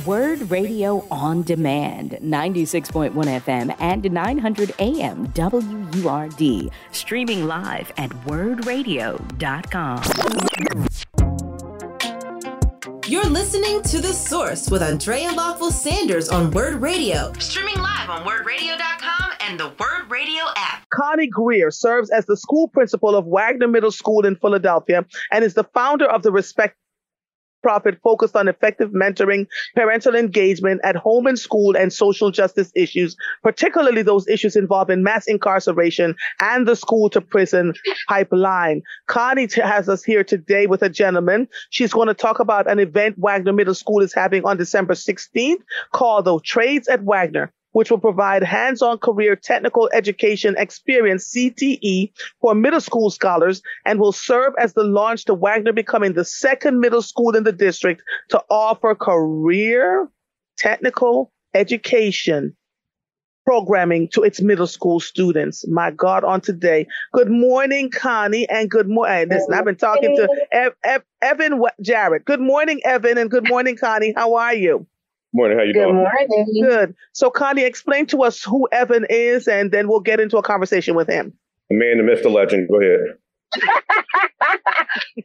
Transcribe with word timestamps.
WURD 0.00 0.50
Radio 0.50 1.06
on 1.10 1.42
Demand, 1.42 2.12
96.1 2.22 3.12
FM 3.12 3.76
and 3.78 4.10
900 4.10 4.74
AM 4.78 5.26
WURD. 5.34 6.70
Streaming 6.92 7.46
live 7.46 7.92
at 7.98 8.08
wurdradio.com. 8.26 10.02
You're 13.06 13.26
listening 13.26 13.82
to 13.82 14.00
The 14.00 14.14
Source 14.14 14.70
with 14.70 14.82
Andrea 14.82 15.30
Lawful 15.32 15.70
Sanders 15.70 16.30
on 16.30 16.50
WURD 16.50 16.80
Radio. 16.80 17.30
Streaming 17.38 17.76
live 17.76 18.08
on 18.08 18.24
wurdradio.com 18.24 19.32
and 19.40 19.60
the 19.60 19.70
WURD 19.78 20.10
Radio 20.10 20.44
app. 20.56 20.88
Connie 20.88 21.26
Grier 21.26 21.70
serves 21.70 22.10
as 22.10 22.24
the 22.24 22.36
school 22.38 22.68
principal 22.68 23.14
of 23.14 23.26
Wagner 23.26 23.68
Middle 23.68 23.90
School 23.90 24.24
in 24.24 24.36
Philadelphia 24.36 25.04
and 25.30 25.44
is 25.44 25.52
the 25.52 25.64
founder 25.74 26.06
of 26.06 26.22
the 26.22 26.32
Respect 26.32 26.78
profit 27.62 27.98
focused 28.02 28.36
on 28.36 28.48
effective 28.48 28.90
mentoring, 28.90 29.46
parental 29.74 30.14
engagement 30.14 30.80
at 30.84 30.96
home 30.96 31.26
and 31.26 31.38
school, 31.38 31.76
and 31.76 31.92
social 31.92 32.30
justice 32.30 32.72
issues, 32.74 33.16
particularly 33.42 34.02
those 34.02 34.26
issues 34.28 34.56
involving 34.56 35.02
mass 35.02 35.26
incarceration 35.26 36.14
and 36.40 36.66
the 36.66 36.76
school 36.76 37.08
to 37.10 37.20
prison 37.20 37.72
pipeline. 38.08 38.82
Connie 39.06 39.46
t- 39.46 39.60
has 39.60 39.88
us 39.88 40.02
here 40.02 40.24
today 40.24 40.66
with 40.66 40.82
a 40.82 40.88
gentleman. 40.88 41.48
She's 41.70 41.92
going 41.92 42.08
to 42.08 42.14
talk 42.14 42.40
about 42.40 42.70
an 42.70 42.78
event 42.78 43.16
Wagner 43.18 43.52
Middle 43.52 43.74
School 43.74 44.00
is 44.00 44.12
having 44.12 44.44
on 44.44 44.56
December 44.56 44.94
16th 44.94 45.62
called 45.92 46.24
the 46.24 46.40
Trades 46.40 46.88
at 46.88 47.02
Wagner 47.02 47.52
which 47.72 47.90
will 47.90 47.98
provide 47.98 48.42
hands-on 48.42 48.98
career 48.98 49.36
technical 49.36 49.90
education 49.92 50.54
experience 50.58 51.32
CTE 51.34 52.12
for 52.40 52.54
middle 52.54 52.80
school 52.80 53.10
scholars 53.10 53.62
and 53.84 53.98
will 53.98 54.12
serve 54.12 54.52
as 54.58 54.74
the 54.74 54.84
launch 54.84 55.24
to 55.24 55.34
Wagner 55.34 55.72
becoming 55.72 56.12
the 56.12 56.24
second 56.24 56.80
middle 56.80 57.02
school 57.02 57.34
in 57.36 57.44
the 57.44 57.52
district 57.52 58.02
to 58.28 58.42
offer 58.50 58.94
career 58.94 60.08
technical 60.56 61.32
education 61.54 62.54
programming 63.44 64.08
to 64.08 64.22
its 64.22 64.40
middle 64.40 64.66
school 64.66 65.00
students. 65.00 65.66
My 65.68 65.90
God, 65.90 66.24
on 66.24 66.40
today. 66.40 66.86
Good 67.12 67.30
morning, 67.30 67.90
Connie, 67.90 68.48
and 68.48 68.70
good 68.70 68.88
morning. 68.88 69.30
Listen, 69.30 69.54
I've 69.54 69.64
been 69.64 69.76
talking 69.76 70.14
to 70.16 70.28
Ev- 70.52 70.74
Ev- 70.84 71.04
Evan 71.20 71.60
Jarrett. 71.80 72.24
Good 72.24 72.40
morning, 72.40 72.80
Evan, 72.84 73.18
and 73.18 73.30
good 73.30 73.48
morning, 73.48 73.76
Connie. 73.76 74.12
How 74.16 74.34
are 74.34 74.54
you? 74.54 74.86
Morning. 75.34 75.56
How 75.56 75.64
you 75.64 75.72
Good 75.72 75.80
doing? 75.84 75.94
morning. 75.94 76.62
Good. 76.62 76.94
So, 77.12 77.30
Connie, 77.30 77.62
explain 77.64 78.06
to 78.06 78.22
us 78.22 78.42
who 78.44 78.68
Evan 78.70 79.06
is, 79.08 79.48
and 79.48 79.70
then 79.72 79.88
we'll 79.88 80.00
get 80.00 80.20
into 80.20 80.36
a 80.36 80.42
conversation 80.42 80.94
with 80.94 81.08
him. 81.08 81.32
The 81.70 81.76
man, 81.76 81.96
the 81.98 82.02
myth, 82.02 82.22
the 82.22 82.28
legend. 82.28 82.68
Go 82.68 82.80
ahead. 82.80 83.16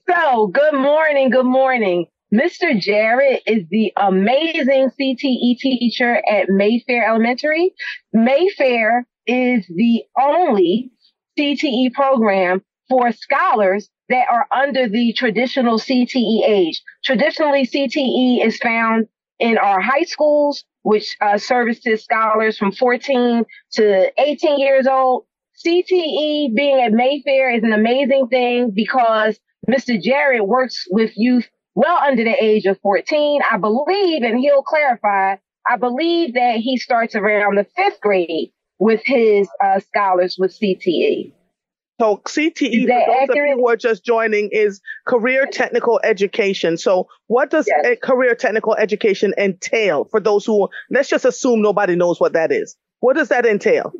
So, 0.09 0.47
good 0.47 0.73
morning. 0.73 1.30
Good 1.30 1.45
morning. 1.45 2.05
Mr. 2.33 2.80
Jarrett 2.80 3.41
is 3.45 3.63
the 3.69 3.91
amazing 3.97 4.89
CTE 5.00 5.58
teacher 5.59 6.22
at 6.30 6.50
Mayfair 6.50 7.08
Elementary. 7.08 7.73
Mayfair 8.13 9.05
is 9.25 9.66
the 9.67 10.03
only 10.19 10.91
CTE 11.38 11.94
program 11.94 12.61
for 12.89 13.11
scholars 13.11 13.89
that 14.09 14.25
are 14.31 14.47
under 14.55 14.88
the 14.88 15.13
traditional 15.13 15.80
CTE 15.80 16.47
age. 16.47 16.81
Traditionally, 17.03 17.66
CTE 17.66 18.45
is 18.45 18.58
found 18.58 19.08
in 19.40 19.58
our 19.58 19.80
high 19.80 20.04
schools, 20.04 20.64
which 20.84 21.16
uh, 21.22 21.38
services 21.38 22.04
scholars 22.04 22.58
from 22.58 22.72
14 22.72 23.44
to 23.74 24.12
18 24.22 24.60
years 24.60 24.88
old. 24.88 25.26
CTE 25.66 26.56
being 26.56 26.82
at 26.82 26.92
Mayfair 26.92 27.52
is 27.52 27.64
an 27.64 27.74
amazing 27.74 28.28
thing 28.28 28.72
because 28.74 29.40
Mr. 29.70 30.00
Jarrett 30.02 30.48
works 30.48 30.86
with 30.92 31.12
youth 31.16 31.48
well 31.76 31.98
under 31.98 32.24
the 32.24 32.36
age 32.44 32.66
of 32.66 32.80
14. 32.82 33.42
I 33.50 33.58
believe, 33.58 34.24
and 34.24 34.38
he'll 34.40 34.64
clarify, 34.64 35.36
I 35.68 35.78
believe 35.78 36.36
that 36.36 36.58
he 36.58 36.78
starts 36.78 37.16
around 37.16 37.58
the 37.58 37.66
fifth 37.76 38.00
grade 38.02 38.52
with 38.80 39.02
his 39.06 39.50
uh, 39.64 39.80
scholars 39.80 40.38
with 40.40 40.58
CTE. 40.58 41.31
So, 42.00 42.22
CTE, 42.28 42.85
for 42.85 43.28
those 43.28 43.30
of 43.30 43.35
you 43.35 43.56
who 43.58 43.69
are 43.69 43.75
just 43.75 44.03
joining, 44.06 44.50
is 44.52 44.81
career 45.08 45.47
technical 45.52 46.00
education. 46.03 46.78
So, 46.78 47.08
what 47.28 47.50
does 47.50 47.68
Yes. 47.68 47.85
a 47.94 47.96
career 47.96 48.35
technical 48.35 48.75
education 48.75 49.34
entail 49.38 50.06
for 50.06 50.19
those 50.19 50.46
who, 50.46 50.69
let's 50.91 51.09
just 51.09 51.25
assume 51.25 51.62
nobody 51.62 51.96
knows 51.96 52.19
what 52.19 52.34
that 52.34 52.52
is? 52.52 52.75
What 53.00 53.16
does 53.16 53.30
that 53.30 53.46
entail? 53.46 53.94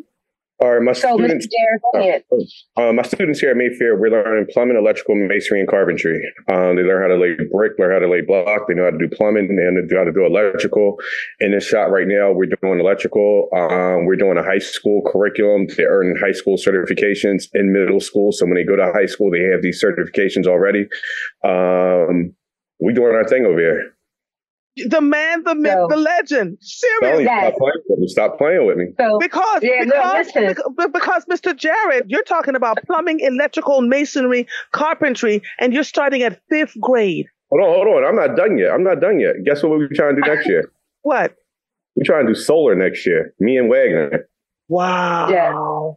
All 0.60 0.74
right, 0.74 0.82
my 0.82 0.94
So, 0.94 1.16
students. 1.18 1.48
Jarrett, 1.94 2.26
go. 2.32 2.40
Uh, 2.78 2.92
my 2.92 3.04
students 3.04 3.40
here 3.40 3.52
at 3.52 3.58
Mayfair, 3.58 3.96
we're 3.96 4.10
learning 4.10 4.48
plumbing, 4.52 4.76
electrical, 4.76 5.14
masonry, 5.14 5.60
and 5.60 5.70
carpentry. 5.70 6.20
Um, 6.48 6.76
they 6.76 6.82
learn 6.82 7.04
how 7.04 7.10
to 7.10 7.16
lay 7.16 7.36
brick, 7.52 7.74
learn 7.78 7.94
how 7.94 8.00
to 8.00 8.10
lay 8.10 8.22
block. 8.22 8.68
They 8.68 8.74
know 8.74 8.86
how 8.86 8.90
to 8.90 8.98
do 8.98 9.08
plumbing. 9.08 9.50
They 9.50 9.54
know 9.54 10.00
how 10.00 10.04
to 10.04 10.12
do 10.12 10.26
electrical. 10.26 10.98
In 11.40 11.52
this 11.52 11.64
shop 11.68 11.92
right 11.92 12.08
now, 12.08 12.32
we're 12.32 12.50
doing 12.62 12.80
electrical. 12.80 13.50
Um, 13.54 14.06
we're 14.06 14.16
doing 14.16 14.38
a 14.38 14.44
high 14.44 14.58
school 14.58 15.04
curriculum. 15.06 15.68
They 15.78 15.84
earn 15.84 16.18
high 16.20 16.32
school 16.32 16.58
certifications 16.58 17.50
in 17.54 17.72
middle 17.72 18.00
school. 18.00 18.32
So 18.32 18.46
when 18.46 18.56
they 18.56 18.64
go 18.64 18.76
to 18.76 18.92
high 18.94 19.06
school, 19.06 19.30
they 19.30 19.44
have 19.52 19.62
these 19.62 19.84
certifications 19.84 20.48
already. 20.48 20.88
Um, 21.44 22.34
we 22.80 22.94
doing 22.94 23.14
our 23.14 23.28
thing 23.28 23.46
over 23.46 23.60
here. 23.60 23.97
The 24.90 25.02
man, 25.02 25.44
the 25.44 25.56
myth, 25.56 25.74
So- 25.74 25.88
the 25.90 25.98
legend. 25.98 26.58
Seriously. 26.62 27.24
Yes. 27.26 27.54
stop 27.56 27.58
playing 27.58 27.82
with 27.88 28.00
me. 28.00 28.08
Stop 28.08 28.38
playing 28.38 28.66
with 28.68 28.78
me. 28.78 28.86
So, 29.00 29.18
Because, 29.20 29.64
Yeah, 29.64 29.84
no, 29.84 29.86
because, 29.86 30.28
listen. 30.36 30.56
because, 30.94 31.26
Mr. 31.26 31.56
Jarrett, 31.56 32.06
you're 32.08 32.24
talking 32.24 32.56
about 32.56 32.78
plumbing, 32.86 33.20
electrical, 33.22 33.82
masonry, 33.82 34.48
carpentry, 34.72 35.42
and 35.60 35.74
you're 35.74 35.84
starting 35.84 36.22
at 36.24 36.40
fifth 36.50 36.80
grade. 36.80 37.26
Hold 37.50 37.62
on, 37.64 37.70
hold 37.74 37.88
on. 37.88 38.04
I'm 38.06 38.16
not 38.16 38.36
done 38.36 38.58
yet. 38.58 38.72
I'm 38.72 38.84
not 38.84 39.00
done 39.00 39.20
yet. 39.20 39.36
Guess 39.46 39.64
what 39.64 39.72
we're 39.72 39.88
trying 39.94 40.16
to 40.16 40.22
do 40.22 40.28
next 40.36 40.48
year? 40.48 40.72
What? 41.04 41.34
We're 41.96 42.04
trying 42.04 42.28
to 42.28 42.34
do 42.34 42.40
solar 42.40 42.76
next 42.76 43.06
year. 43.06 43.34
Me 43.40 43.58
and 43.58 43.70
Wagner. 43.70 44.28
Wow. 44.68 45.30
Yeah. 45.30 45.94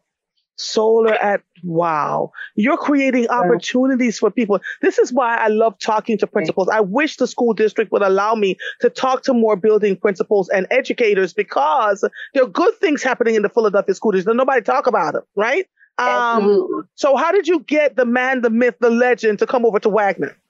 Solar 0.61 1.15
at 1.15 1.43
wow. 1.63 2.33
You're 2.55 2.77
creating 2.77 3.29
opportunities 3.29 4.19
for 4.19 4.31
people. 4.31 4.61
This 4.83 4.99
is 4.99 5.13
why 5.13 5.37
I 5.37 5.49
love 5.49 5.79
talking 5.79 6.19
to 6.19 6.27
principals. 6.27 6.69
I 6.69 6.81
wish 6.81 7.17
the 7.17 7.27
school 7.27 7.55
district 7.55 7.93
would 7.93 8.03
allow 8.03 8.35
me 8.35 8.57
to 8.81 8.91
talk 8.91 9.23
to 9.25 9.33
more 9.33 9.57
building 9.57 9.97
principals 9.97 10.49
and 10.51 10.67
educators 10.71 11.33
because 11.33 12.05
there 12.35 12.45
are 12.45 12.49
good 12.49 12.75
things 12.77 13.03
happening 13.03 13.35
in 13.35 13.43
the 13.43 13.49
Philadelphia 13.49 13.95
school 13.95 14.13
district. 14.13 14.37
Nobody 14.37 14.61
talk 14.61 14.87
about 14.87 15.15
them, 15.15 15.23
right? 15.35 15.67
Um, 15.99 16.89
so 16.95 17.17
how 17.17 17.33
did 17.33 17.47
you 17.47 17.61
get 17.61 17.97
the 17.97 18.07
man, 18.07 18.43
the 18.43 18.51
myth, 18.51 18.77
the 18.81 18.91
legend 18.91 19.39
to 19.41 19.47
come 19.47 19.67
over 19.67 19.79
to 19.81 19.89
Wagner? 19.89 20.37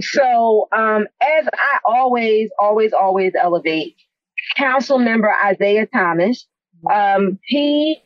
So, 0.00 0.68
um, 0.70 1.08
as 1.20 1.48
I 1.52 1.78
always, 1.84 2.50
always, 2.60 2.92
always 2.92 3.32
elevate, 3.34 3.96
Council 4.56 4.98
Member 4.98 5.34
Isaiah 5.44 5.86
Thomas, 5.86 6.46
um, 6.92 7.40
he 7.44 8.00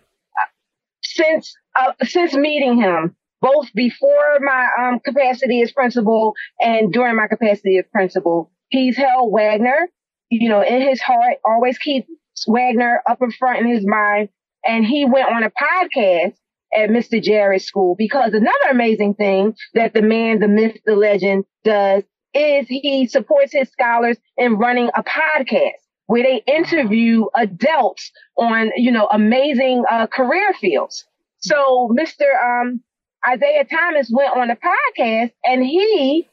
since 1.15 1.55
uh, 1.79 1.93
since 2.03 2.35
meeting 2.35 2.81
him, 2.81 3.17
both 3.41 3.73
before 3.75 4.39
my 4.41 4.69
um, 4.79 5.01
capacity 5.01 5.63
as 5.63 5.73
principal 5.73 6.35
and 6.61 6.93
during 6.93 7.17
my 7.17 7.27
capacity 7.27 7.79
as 7.79 7.85
principal, 7.93 8.51
he's 8.69 8.97
held 8.97 9.33
Wagner, 9.33 9.89
you 10.31 10.49
know, 10.49 10.63
in 10.63 10.83
his 10.83 11.01
heart. 11.01 11.37
Always 11.45 11.79
keeps 11.79 12.09
Wagner 12.47 13.03
up 13.09 13.19
in 13.23 13.31
front 13.33 13.61
in 13.61 13.69
his 13.69 13.87
mind, 13.87 14.29
and 14.65 14.85
he 14.85 15.05
went 15.05 15.29
on 15.29 15.43
a 15.43 15.51
podcast 15.51 16.35
at 16.73 16.91
Mr. 16.91 17.21
Jarrett's 17.23 17.65
school 17.65 17.97
because 17.99 18.33
another 18.33 18.71
amazing 18.71 19.15
thing 19.15 19.55
that 19.75 19.93
the 19.93 20.03
man, 20.03 20.39
the 20.39 20.49
myth, 20.49 20.79
the 20.85 20.95
legend 20.95 21.45
does 21.65 22.05
is 22.33 22.67
he 22.69 23.09
supports 23.09 23.53
his 23.53 23.69
scholars 23.71 24.17
in 24.37 24.57
running 24.57 24.89
a 24.95 25.03
podcast 25.03 25.81
where 26.11 26.25
they 26.25 26.43
interview 26.53 27.27
adults 27.37 28.11
on, 28.37 28.73
you 28.75 28.91
know, 28.91 29.07
amazing 29.13 29.85
uh, 29.89 30.09
career 30.09 30.53
fields. 30.61 31.05
So 31.39 31.89
Mr. 31.97 32.25
Um, 32.43 32.83
Isaiah 33.29 33.65
Thomas 33.65 34.11
went 34.13 34.37
on 34.37 34.51
a 34.51 34.57
podcast 34.57 35.31
and 35.45 35.65
he 35.65 36.29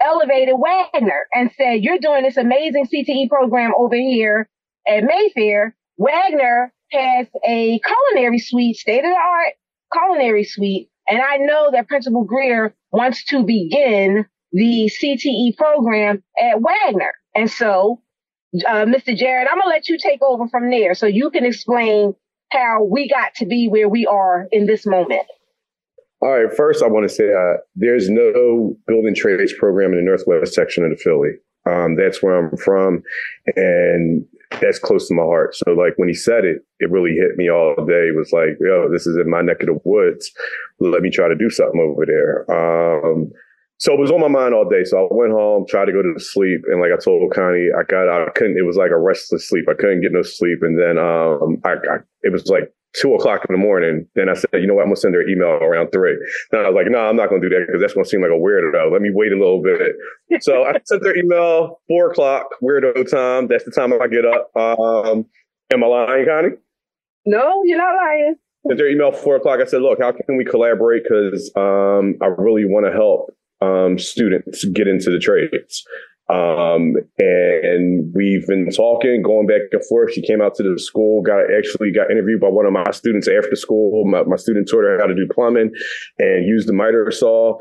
elevated 0.00 0.54
Wagner 0.56 1.26
and 1.34 1.50
said, 1.56 1.82
you're 1.82 1.98
doing 1.98 2.22
this 2.22 2.36
amazing 2.36 2.86
CTE 2.86 3.28
program 3.28 3.72
over 3.76 3.96
here 3.96 4.48
at 4.86 5.02
Mayfair. 5.02 5.74
Wagner 5.96 6.72
has 6.92 7.26
a 7.44 7.80
culinary 7.80 8.38
suite, 8.38 8.76
state 8.76 9.04
of 9.04 9.10
the 9.10 9.16
art 9.16 9.54
culinary 9.92 10.44
suite. 10.44 10.90
And 11.08 11.20
I 11.20 11.38
know 11.38 11.72
that 11.72 11.88
Principal 11.88 12.22
Grier 12.22 12.72
wants 12.92 13.24
to 13.24 13.42
begin 13.42 14.26
the 14.52 14.88
CTE 15.02 15.56
program 15.56 16.22
at 16.40 16.60
Wagner. 16.60 17.10
And 17.34 17.50
so, 17.50 18.00
uh, 18.66 18.84
Mr. 18.84 19.16
Jarrett, 19.16 19.48
I'm 19.50 19.58
going 19.58 19.64
to 19.64 19.68
let 19.68 19.88
you 19.88 19.98
take 19.98 20.22
over 20.22 20.48
from 20.48 20.70
there 20.70 20.94
so 20.94 21.06
you 21.06 21.30
can 21.30 21.44
explain 21.44 22.14
how 22.50 22.84
we 22.84 23.08
got 23.08 23.34
to 23.36 23.46
be 23.46 23.68
where 23.68 23.88
we 23.88 24.06
are 24.06 24.46
in 24.52 24.66
this 24.66 24.86
moment. 24.86 25.22
All 26.20 26.30
right. 26.30 26.54
First, 26.54 26.82
I 26.82 26.86
want 26.86 27.08
to 27.08 27.14
say 27.14 27.32
uh, 27.32 27.56
there's 27.74 28.08
no 28.08 28.76
building 28.86 29.14
trades 29.14 29.52
program 29.58 29.92
in 29.92 29.98
the 29.98 30.04
Northwest 30.04 30.54
section 30.54 30.84
of 30.84 30.90
the 30.90 30.96
Philly. 30.96 31.30
Um, 31.64 31.96
that's 31.96 32.22
where 32.22 32.36
I'm 32.36 32.56
from, 32.56 33.02
and 33.54 34.24
that's 34.60 34.80
close 34.80 35.06
to 35.08 35.14
my 35.14 35.22
heart. 35.22 35.54
So, 35.54 35.72
like 35.72 35.94
when 35.96 36.08
he 36.08 36.14
said 36.14 36.44
it, 36.44 36.64
it 36.80 36.90
really 36.90 37.12
hit 37.12 37.36
me 37.36 37.48
all 37.50 37.74
day. 37.76 38.08
It 38.08 38.16
was 38.16 38.32
like, 38.32 38.58
yo, 38.60 38.90
this 38.90 39.06
is 39.06 39.16
in 39.16 39.30
my 39.30 39.42
neck 39.42 39.60
of 39.60 39.66
the 39.66 39.80
woods. 39.84 40.30
Let 40.80 41.02
me 41.02 41.10
try 41.10 41.28
to 41.28 41.36
do 41.36 41.50
something 41.50 41.80
over 41.80 42.04
there. 42.04 42.50
Um, 42.50 43.30
so 43.82 43.92
it 43.92 43.98
was 43.98 44.12
on 44.12 44.20
my 44.20 44.28
mind 44.28 44.54
all 44.54 44.64
day. 44.64 44.84
So 44.84 44.96
I 44.96 45.08
went 45.10 45.32
home, 45.32 45.66
tried 45.68 45.86
to 45.86 45.92
go 45.92 46.02
to 46.02 46.14
sleep, 46.20 46.62
and 46.70 46.80
like 46.80 46.92
I 46.94 47.02
told 47.02 47.28
Connie, 47.34 47.66
I 47.76 47.82
got. 47.82 48.06
I 48.06 48.30
couldn't. 48.30 48.56
It 48.56 48.62
was 48.62 48.76
like 48.76 48.92
a 48.92 48.96
restless 48.96 49.48
sleep. 49.48 49.64
I 49.68 49.74
couldn't 49.74 50.02
get 50.02 50.12
no 50.12 50.22
sleep, 50.22 50.62
and 50.62 50.78
then 50.78 50.98
um, 50.98 51.58
I, 51.64 51.74
I 51.90 51.98
it 52.22 52.30
was 52.30 52.46
like 52.46 52.72
two 52.94 53.12
o'clock 53.16 53.44
in 53.48 53.52
the 53.52 53.58
morning. 53.58 54.06
Then 54.14 54.28
I 54.28 54.34
said, 54.34 54.50
you 54.54 54.68
know 54.68 54.74
what, 54.74 54.82
I'm 54.82 54.94
gonna 54.94 55.02
send 55.02 55.16
her 55.16 55.22
an 55.22 55.28
email 55.28 55.58
around 55.58 55.90
three. 55.90 56.14
Then 56.52 56.60
I 56.60 56.68
was 56.70 56.76
like, 56.76 56.92
no, 56.92 57.00
I'm 57.00 57.16
not 57.16 57.28
gonna 57.28 57.40
do 57.40 57.48
that 57.48 57.64
because 57.66 57.80
that's 57.80 57.94
gonna 57.94 58.06
seem 58.06 58.22
like 58.22 58.30
a 58.30 58.38
weirdo. 58.38 58.92
Let 58.92 59.02
me 59.02 59.10
wait 59.12 59.32
a 59.32 59.36
little 59.36 59.60
bit. 59.60 59.96
so 60.42 60.62
I 60.62 60.74
sent 60.84 61.04
her 61.04 61.16
email 61.16 61.80
four 61.88 62.12
o'clock, 62.12 62.54
weirdo 62.62 63.10
time. 63.10 63.48
That's 63.48 63.64
the 63.64 63.72
time 63.72 63.92
I 64.00 64.06
get 64.06 64.24
up. 64.24 64.54
Um, 64.54 65.26
am 65.74 65.82
I 65.82 65.86
lying, 65.88 66.26
Connie? 66.26 66.54
No, 67.26 67.62
you're 67.64 67.78
not 67.78 67.96
lying. 67.96 68.36
Sent 68.64 68.78
her 68.78 68.86
email 68.86 69.10
four 69.10 69.34
o'clock. 69.34 69.58
I 69.60 69.64
said, 69.64 69.82
look, 69.82 69.98
how 70.00 70.12
can 70.12 70.36
we 70.36 70.44
collaborate? 70.44 71.02
Because 71.02 71.50
um, 71.56 72.14
I 72.22 72.26
really 72.26 72.64
want 72.64 72.86
to 72.86 72.92
help 72.92 73.34
um, 73.62 73.98
students 73.98 74.64
get 74.66 74.88
into 74.88 75.10
the 75.10 75.18
trades. 75.18 75.84
Um, 76.28 76.94
and 77.18 78.12
we've 78.14 78.46
been 78.46 78.70
talking, 78.70 79.22
going 79.22 79.46
back 79.46 79.62
and 79.72 79.84
forth. 79.86 80.12
She 80.14 80.22
came 80.22 80.40
out 80.40 80.54
to 80.54 80.62
the 80.62 80.78
school, 80.78 81.22
got 81.22 81.52
actually 81.56 81.92
got 81.92 82.10
interviewed 82.10 82.40
by 82.40 82.48
one 82.48 82.64
of 82.64 82.72
my 82.72 82.90
students 82.92 83.28
after 83.28 83.54
school. 83.54 84.04
My, 84.06 84.22
my 84.22 84.36
student 84.36 84.68
taught 84.70 84.84
her 84.84 84.98
how 84.98 85.06
to 85.06 85.14
do 85.14 85.28
plumbing 85.30 85.72
and 86.18 86.46
use 86.46 86.64
the 86.64 86.72
miter 86.72 87.10
saw. 87.10 87.58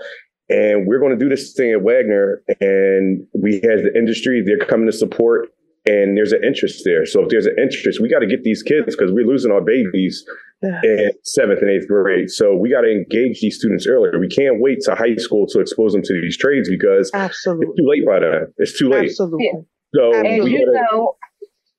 And 0.47 0.87
we're 0.87 0.99
going 0.99 1.17
to 1.17 1.23
do 1.23 1.29
this 1.29 1.53
thing 1.53 1.71
at 1.71 1.81
Wagner. 1.81 2.43
And 2.59 3.25
we 3.33 3.55
had 3.55 3.83
the 3.83 3.91
industry, 3.95 4.43
they're 4.45 4.65
coming 4.65 4.85
to 4.85 4.93
support 4.93 5.49
and 5.85 6.15
there's 6.17 6.31
an 6.31 6.43
interest 6.43 6.83
there. 6.85 7.05
So 7.05 7.23
if 7.23 7.29
there's 7.29 7.45
an 7.47 7.55
interest, 7.61 7.99
we 8.01 8.09
got 8.09 8.19
to 8.19 8.27
get 8.27 8.43
these 8.43 8.61
kids 8.63 8.95
because 8.95 9.11
we're 9.11 9.25
losing 9.25 9.51
our 9.51 9.61
babies 9.61 10.23
in 10.61 11.11
seventh 11.23 11.59
and 11.61 11.69
eighth 11.71 11.87
grade. 11.87 12.29
So 12.29 12.55
we 12.55 12.69
got 12.69 12.81
to 12.81 12.91
engage 12.91 13.41
these 13.41 13.57
students 13.57 13.87
earlier. 13.87 14.19
We 14.19 14.27
can't 14.27 14.59
wait 14.61 14.79
to 14.85 14.93
high 14.95 15.15
school 15.15 15.47
to 15.47 15.59
expose 15.59 15.93
them 15.93 16.03
to 16.03 16.13
these 16.21 16.37
trades 16.37 16.69
because 16.69 17.09
Absolutely. 17.13 17.67
it's 17.67 17.77
too 17.79 17.87
late 17.89 18.05
by 18.05 18.19
then. 18.19 18.53
It's 18.57 18.77
too 18.77 18.89
late. 18.89 19.09
Absolutely. 19.09 19.51
So 19.95 20.11
As 20.13 20.47
you 20.47 20.65
gotta- 20.73 20.87
know, 20.91 21.15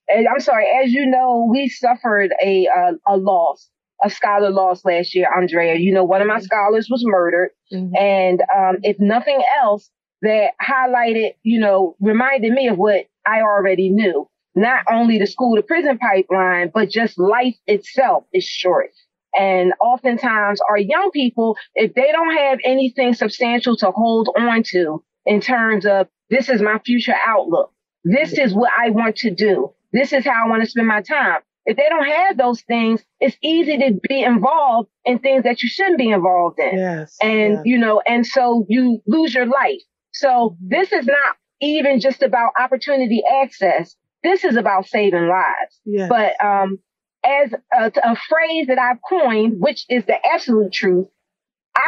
and 0.09 0.27
I'm 0.27 0.41
sorry, 0.41 0.65
as 0.83 0.91
you 0.91 1.05
know, 1.05 1.47
we 1.49 1.69
suffered 1.69 2.31
a 2.43 2.67
uh, 2.67 2.91
a 3.07 3.15
loss, 3.17 3.69
a 4.03 4.09
scholar 4.09 4.49
loss 4.51 4.83
last 4.83 5.15
year, 5.15 5.27
Andrea. 5.33 5.75
You 5.75 5.93
know, 5.93 6.03
one 6.03 6.21
of 6.21 6.27
my 6.27 6.39
scholars 6.39 6.89
was 6.91 7.01
murdered, 7.05 7.51
Mhm. 7.73 7.91
and 7.97 8.41
um, 8.55 8.77
if 8.83 8.97
nothing 8.99 9.41
else, 9.63 9.89
that 10.23 10.51
highlighted, 10.61 11.35
you 11.43 11.59
know, 11.61 11.95
reminded 12.01 12.51
me 12.51 12.67
of 12.67 12.77
what 12.77 13.05
I 13.25 13.41
already 13.41 13.89
knew. 13.89 14.27
Not 14.55 14.83
only 14.91 15.17
the 15.17 15.25
school 15.25 15.55
to 15.55 15.63
prison 15.63 15.97
pipeline, 15.97 16.71
but 16.73 16.89
just 16.89 17.17
life 17.17 17.55
itself 17.65 18.25
is 18.33 18.45
short. 18.45 18.91
And 19.37 19.73
oftentimes 19.81 20.59
our 20.69 20.77
young 20.77 21.09
people, 21.11 21.57
if 21.73 21.93
they 21.95 22.11
don't 22.11 22.35
have 22.37 22.59
anything 22.63 23.13
substantial 23.15 23.75
to 23.77 23.89
hold 23.91 24.29
on 24.37 24.61
to 24.67 25.03
in 25.25 25.41
terms 25.41 25.85
of 25.85 26.07
this 26.29 26.49
is 26.49 26.61
my 26.61 26.79
future 26.85 27.15
outlook, 27.25 27.73
this 28.03 28.33
is 28.33 28.53
what 28.53 28.71
I 28.77 28.91
want 28.91 29.15
to 29.17 29.31
do. 29.31 29.73
This 29.91 30.13
is 30.13 30.25
how 30.25 30.45
I 30.45 30.49
want 30.49 30.63
to 30.63 30.69
spend 30.69 30.87
my 30.87 31.01
time. 31.01 31.41
If 31.65 31.77
they 31.77 31.87
don't 31.87 32.05
have 32.05 32.37
those 32.37 32.61
things, 32.63 33.01
it's 33.19 33.37
easy 33.41 33.77
to 33.77 33.99
be 34.07 34.21
involved 34.21 34.89
in 35.05 35.19
things 35.19 35.43
that 35.43 35.63
you 35.63 35.69
shouldn't 35.69 35.97
be 35.97 36.09
involved 36.09 36.59
in. 36.59 36.77
Yes. 36.77 37.15
And, 37.21 37.53
yes. 37.53 37.61
you 37.63 37.77
know, 37.77 38.01
and 38.05 38.27
so 38.27 38.65
you 38.67 39.01
lose 39.07 39.33
your 39.33 39.45
life. 39.45 39.81
So 40.11 40.57
this 40.61 40.91
is 40.91 41.05
not 41.05 41.37
even 41.63 41.99
just 41.99 42.21
about 42.21 42.51
opportunity 42.59 43.21
access. 43.41 43.95
This 44.23 44.43
is 44.43 44.55
about 44.55 44.87
saving 44.87 45.27
lives. 45.27 45.79
yes. 45.85 46.09
But 46.09 46.33
um, 46.43 46.79
as 47.25 47.53
a, 47.73 47.91
a 48.03 48.15
phrase 48.15 48.67
that 48.67 48.79
I've 48.79 48.99
coined, 49.07 49.55
which 49.59 49.85
is 49.89 50.05
the 50.05 50.15
absolute 50.25 50.71
truth, 50.71 51.07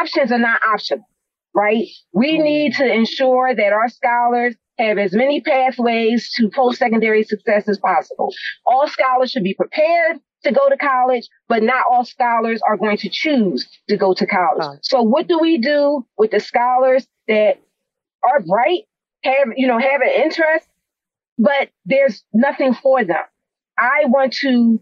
options 0.00 0.32
are 0.32 0.38
not 0.38 0.60
optional, 0.66 1.06
right? 1.54 1.86
We 2.12 2.38
need 2.38 2.74
to 2.74 2.92
ensure 2.92 3.54
that 3.54 3.72
our 3.72 3.88
scholars 3.88 4.54
have 4.78 4.98
as 4.98 5.14
many 5.14 5.40
pathways 5.40 6.30
to 6.36 6.50
post-secondary 6.54 7.22
success 7.22 7.68
as 7.68 7.78
possible. 7.78 8.32
All 8.66 8.86
scholars 8.88 9.30
should 9.30 9.44
be 9.44 9.54
prepared 9.54 10.18
to 10.44 10.52
go 10.52 10.68
to 10.68 10.76
college, 10.76 11.28
but 11.48 11.62
not 11.62 11.84
all 11.90 12.04
scholars 12.04 12.60
are 12.68 12.76
going 12.76 12.98
to 12.98 13.08
choose 13.08 13.66
to 13.88 13.96
go 13.96 14.12
to 14.14 14.26
college. 14.26 14.78
So 14.82 15.02
what 15.02 15.28
do 15.28 15.38
we 15.38 15.58
do 15.58 16.06
with 16.18 16.30
the 16.30 16.40
scholars 16.40 17.06
that 17.26 17.58
are 18.22 18.40
bright, 18.40 18.82
have, 19.26 19.48
you 19.56 19.66
know, 19.66 19.78
have 19.78 20.00
an 20.00 20.22
interest, 20.24 20.66
but 21.38 21.68
there's 21.84 22.24
nothing 22.32 22.74
for 22.74 23.04
them? 23.04 23.22
I 23.78 24.04
want 24.06 24.32
to 24.40 24.80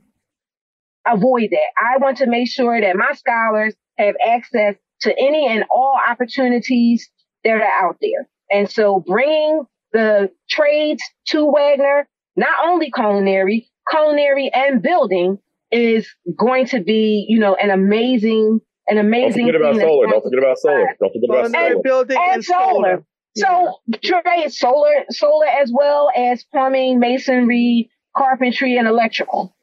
avoid 1.07 1.49
that. 1.51 1.71
I 1.79 1.99
want 1.99 2.19
to 2.19 2.27
make 2.27 2.49
sure 2.49 2.81
that 2.81 2.97
my 2.97 3.13
scholars 3.15 3.75
have 3.99 4.15
access 4.27 4.77
to 5.03 5.13
any 5.19 5.47
and 5.49 5.65
all 5.71 5.99
opportunities 6.09 7.11
that 7.45 7.55
are 7.55 7.87
out 7.87 7.97
there. 8.01 8.29
And 8.51 8.71
so 8.71 9.01
bringing 9.07 9.65
the 9.93 10.31
trades 10.49 11.03
to 11.29 11.51
Wagner, 11.53 12.09
not 12.37 12.55
only 12.67 12.91
culinary, 12.91 13.69
culinary 13.91 14.51
and 14.53 14.83
building 14.83 15.39
is 15.71 16.09
going 16.39 16.67
to 16.67 16.81
be, 16.81 17.27
you 17.29 17.39
know, 17.39 17.55
an 17.57 17.71
amazing, 17.71 18.61
an 18.89 18.99
amazing. 18.99 19.47
Don't 19.47 19.57
amazing 19.57 19.81
forget 19.81 19.83
about 19.83 19.89
solar. 19.89 20.07
Don't 20.07 20.23
forget 20.23 20.39
about 20.39 20.59
solar. 20.59 20.97
Don't 21.01 21.13
forget 21.13 21.31
about 21.31 21.51
Culinary 21.51 21.71
solar. 21.71 21.83
building 21.83 22.17
and 22.17 22.35
and 22.35 22.45
solar. 22.45 22.63
solar. 22.73 23.05
So 23.37 23.79
trade 24.03 24.53
solar, 24.53 25.05
solar 25.11 25.47
as 25.47 25.73
well 25.73 26.11
as 26.17 26.45
plumbing, 26.45 27.01
masonry, 27.01 27.91
carpentry, 28.17 28.77
and 28.77 28.87
electrical. 28.87 29.57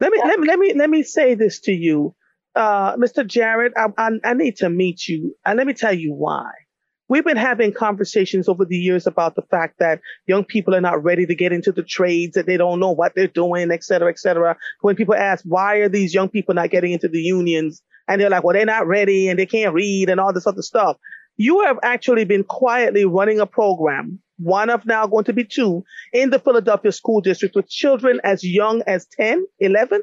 Let 0.00 0.12
me 0.12 0.20
let 0.24 0.38
me 0.38 0.46
let 0.46 0.58
me 0.58 0.74
let 0.74 0.90
me 0.90 1.02
say 1.02 1.34
this 1.34 1.60
to 1.62 1.72
you, 1.72 2.14
uh, 2.54 2.96
Mr. 2.96 3.26
Jarrett. 3.26 3.72
I, 3.76 3.88
I 3.98 4.10
I 4.24 4.34
need 4.34 4.56
to 4.58 4.70
meet 4.70 5.08
you, 5.08 5.36
and 5.44 5.56
let 5.58 5.66
me 5.66 5.74
tell 5.74 5.92
you 5.92 6.14
why. 6.14 6.50
We've 7.08 7.24
been 7.24 7.36
having 7.36 7.72
conversations 7.72 8.48
over 8.48 8.64
the 8.64 8.76
years 8.76 9.04
about 9.04 9.34
the 9.34 9.42
fact 9.42 9.80
that 9.80 10.00
young 10.28 10.44
people 10.44 10.76
are 10.76 10.80
not 10.80 11.02
ready 11.02 11.26
to 11.26 11.34
get 11.34 11.52
into 11.52 11.72
the 11.72 11.82
trades, 11.82 12.34
that 12.34 12.46
they 12.46 12.56
don't 12.56 12.78
know 12.78 12.92
what 12.92 13.16
they're 13.16 13.26
doing, 13.26 13.72
et 13.72 13.82
cetera, 13.82 14.10
et 14.10 14.18
cetera. 14.20 14.56
When 14.82 14.94
people 14.94 15.16
ask 15.16 15.44
why 15.44 15.78
are 15.78 15.88
these 15.88 16.14
young 16.14 16.28
people 16.28 16.54
not 16.54 16.70
getting 16.70 16.92
into 16.92 17.08
the 17.08 17.18
unions, 17.20 17.82
and 18.06 18.20
they're 18.20 18.30
like, 18.30 18.44
well, 18.44 18.54
they're 18.54 18.64
not 18.66 18.86
ready 18.86 19.28
and 19.28 19.38
they 19.38 19.46
can't 19.46 19.74
read 19.74 20.08
and 20.10 20.20
all 20.20 20.32
this 20.32 20.46
other 20.46 20.62
stuff. 20.62 20.96
You 21.40 21.60
have 21.62 21.78
actually 21.82 22.24
been 22.24 22.44
quietly 22.44 23.06
running 23.06 23.40
a 23.40 23.46
program, 23.46 24.18
one 24.36 24.68
of 24.68 24.84
now 24.84 25.06
going 25.06 25.24
to 25.24 25.32
be 25.32 25.42
two, 25.42 25.82
in 26.12 26.28
the 26.28 26.38
Philadelphia 26.38 26.92
School 26.92 27.22
District 27.22 27.56
with 27.56 27.66
children 27.70 28.20
as 28.24 28.44
young 28.44 28.82
as 28.86 29.06
10, 29.18 29.46
11, 29.58 30.02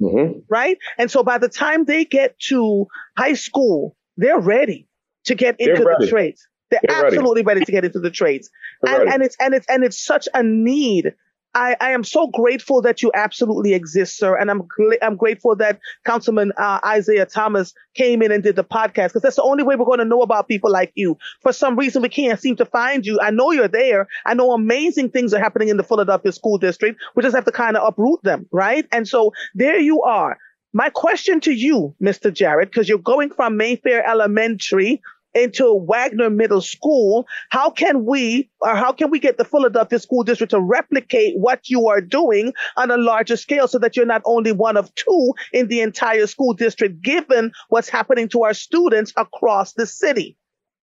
Mhm. 0.00 0.42
right? 0.48 0.78
And 0.96 1.10
so 1.10 1.22
by 1.22 1.36
the 1.36 1.50
time 1.50 1.84
they 1.84 2.06
get 2.06 2.38
to 2.48 2.86
high 3.18 3.34
school, 3.34 3.94
they're 4.16 4.40
ready 4.40 4.88
to 5.26 5.34
get 5.34 5.56
They're 5.58 5.72
into 5.74 5.82
the 5.84 5.90
ready. 5.90 6.08
trades. 6.08 6.48
They're, 6.70 6.80
They're 6.88 7.04
absolutely 7.04 7.42
ready 7.42 7.62
to 7.62 7.72
get 7.72 7.84
into 7.84 8.00
the 8.00 8.10
trades. 8.10 8.48
And, 8.86 9.06
and 9.12 9.22
it's 9.22 9.36
and 9.38 9.52
it's 9.54 9.66
and 9.68 9.84
it's 9.84 10.02
such 10.02 10.28
a 10.32 10.42
need. 10.42 11.12
I, 11.54 11.76
I 11.80 11.90
am 11.90 12.04
so 12.04 12.28
grateful 12.28 12.80
that 12.82 13.02
you 13.02 13.10
absolutely 13.14 13.74
exist, 13.74 14.16
sir, 14.16 14.36
and 14.36 14.50
I'm 14.50 14.62
gl- 14.62 14.98
I'm 15.02 15.16
grateful 15.16 15.56
that 15.56 15.80
Councilman 16.04 16.52
uh, 16.56 16.78
Isaiah 16.84 17.26
Thomas 17.26 17.74
came 17.94 18.22
in 18.22 18.30
and 18.30 18.42
did 18.42 18.54
the 18.54 18.62
podcast 18.64 19.08
because 19.08 19.22
that's 19.22 19.36
the 19.36 19.42
only 19.42 19.64
way 19.64 19.74
we're 19.74 19.84
going 19.84 19.98
to 19.98 20.04
know 20.04 20.22
about 20.22 20.46
people 20.46 20.70
like 20.70 20.92
you. 20.94 21.18
For 21.42 21.52
some 21.52 21.76
reason, 21.76 22.02
we 22.02 22.08
can't 22.08 22.38
seem 22.40 22.54
to 22.56 22.64
find 22.64 23.04
you. 23.04 23.18
I 23.20 23.30
know 23.30 23.50
you're 23.50 23.66
there. 23.68 24.06
I 24.26 24.34
know 24.34 24.52
amazing 24.52 25.10
things 25.10 25.34
are 25.34 25.40
happening 25.40 25.68
in 25.68 25.76
the 25.76 25.82
Philadelphia 25.82 26.30
school 26.32 26.56
district. 26.56 27.00
We 27.16 27.22
just 27.24 27.34
have 27.34 27.46
to 27.46 27.52
kind 27.52 27.76
of 27.76 27.86
uproot 27.86 28.22
them, 28.22 28.46
right? 28.52 28.86
And 28.92 29.08
so 29.08 29.32
there 29.54 29.78
you 29.78 30.02
are. 30.02 30.38
My 30.72 30.88
question 30.88 31.40
to 31.40 31.52
you, 31.52 31.96
Mr. 32.00 32.32
Jarrett, 32.32 32.70
because 32.70 32.88
you're 32.88 32.98
going 32.98 33.30
from 33.30 33.56
Mayfair 33.56 34.08
Elementary 34.08 35.02
into 35.34 35.84
Wagner 35.88 36.30
Middle 36.30 36.60
School, 36.60 37.26
how 37.50 37.70
can 37.70 38.04
we 38.04 38.50
or 38.60 38.74
how 38.74 38.92
can 38.92 39.10
we 39.10 39.18
get 39.18 39.38
the 39.38 39.44
Philadelphia 39.44 39.98
School 39.98 40.22
District 40.22 40.50
to 40.50 40.60
replicate 40.60 41.34
what 41.36 41.68
you 41.68 41.88
are 41.88 42.00
doing 42.00 42.52
on 42.76 42.90
a 42.90 42.96
larger 42.96 43.36
scale 43.36 43.68
so 43.68 43.78
that 43.78 43.96
you're 43.96 44.06
not 44.06 44.22
only 44.24 44.52
one 44.52 44.76
of 44.76 44.94
two 44.94 45.32
in 45.52 45.68
the 45.68 45.80
entire 45.80 46.26
school 46.26 46.52
district, 46.52 47.02
given 47.02 47.52
what's 47.68 47.88
happening 47.88 48.28
to 48.28 48.42
our 48.42 48.54
students 48.54 49.12
across 49.16 49.74
the 49.74 49.86
city? 49.86 50.36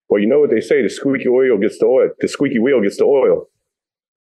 Well, 0.09 0.21
you 0.21 0.29
know 0.29 0.41
what 0.41 0.51
they 0.51 0.61
say: 0.61 0.83
the 0.83 0.91
squeaky 0.91 1.29
oil 1.29 1.59
gets 1.59 1.79
the 1.79 1.87
oil. 1.87 2.11
The 2.21 2.29
squeaky 2.29 2.59
wheel 2.59 2.81
gets 2.81 2.99
the 2.99 3.05
oil. 3.05 3.49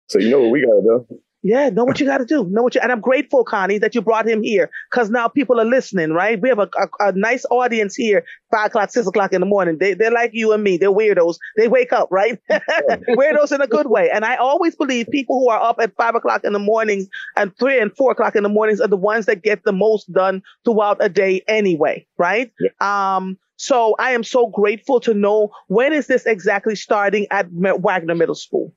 So 0.10 0.20
you 0.20 0.30
know 0.30 0.42
what 0.42 0.51
we 0.51 0.62
gotta 0.62 0.82
do. 1.10 1.20
Yeah, 1.46 1.70
know 1.70 1.84
what 1.84 2.00
you 2.00 2.06
got 2.06 2.20
to 2.20 2.26
do. 2.26 2.46
Know 2.46 2.64
what 2.64 2.74
you, 2.74 2.80
and 2.82 2.90
I'm 2.90 3.02
grateful, 3.02 3.44
Connie, 3.44 3.78
that 3.80 3.94
you 3.94 4.02
brought 4.02 4.28
him 4.28 4.42
here 4.42 4.70
because 4.90 5.10
now 5.10 5.28
people 5.28 5.60
are 5.60 5.66
listening, 5.66 6.12
right? 6.12 6.42
We 6.42 6.48
have 6.48 6.60
a, 6.60 6.70
a, 6.78 7.10
a 7.10 7.12
nice 7.12 7.44
audience 7.52 7.96
here, 7.96 8.24
five 8.50 8.68
o'clock, 8.68 8.92
six 8.92 9.06
o'clock 9.06 9.34
in 9.34 9.42
the 9.42 9.46
morning. 9.46 9.78
They, 9.78 9.94
they're 9.94 10.10
like 10.10 10.32
you 10.34 10.54
and 10.54 10.64
me. 10.64 10.78
They're 10.78 10.92
weirdos. 10.92 11.36
They 11.58 11.68
wake 11.68 11.92
up, 11.92 12.08
right? 12.12 12.40
weirdos 12.50 13.52
in 13.52 13.60
a 13.60 13.68
good 13.68 13.88
way. 13.88 14.10
And 14.10 14.24
I 14.24 14.38
always 14.38 14.76
believe 14.78 15.10
people 15.10 15.38
who 15.38 15.50
are 15.50 15.62
up 15.62 15.76
at 15.82 15.94
five 15.98 16.16
o'clock 16.16 16.46
in 16.46 16.54
the 16.54 16.60
mornings 16.60 17.08
and 17.36 17.56
three 17.58 17.78
and 17.78 17.94
four 17.94 18.12
o'clock 18.12 18.38
in 18.38 18.44
the 18.44 18.50
mornings 18.50 18.80
are 18.80 18.88
the 18.88 18.96
ones 18.96 19.26
that 19.26 19.44
get 19.44 19.66
the 19.66 19.74
most 19.74 20.12
done 20.14 20.42
throughout 20.64 20.98
a 21.02 21.10
day 21.10 21.44
anyway, 21.50 22.08
right? 22.18 22.54
Yeah. 22.62 23.16
Um, 23.16 23.38
so 23.58 23.96
I 24.00 24.12
am 24.12 24.24
so 24.24 24.48
grateful 24.48 25.02
to 25.02 25.14
know 25.14 25.52
when 25.68 25.92
is 25.92 26.08
this 26.08 26.26
exactly 26.26 26.76
starting 26.76 27.28
at 27.32 27.48
Wagner 27.52 28.16
Middle 28.16 28.36
School? 28.36 28.74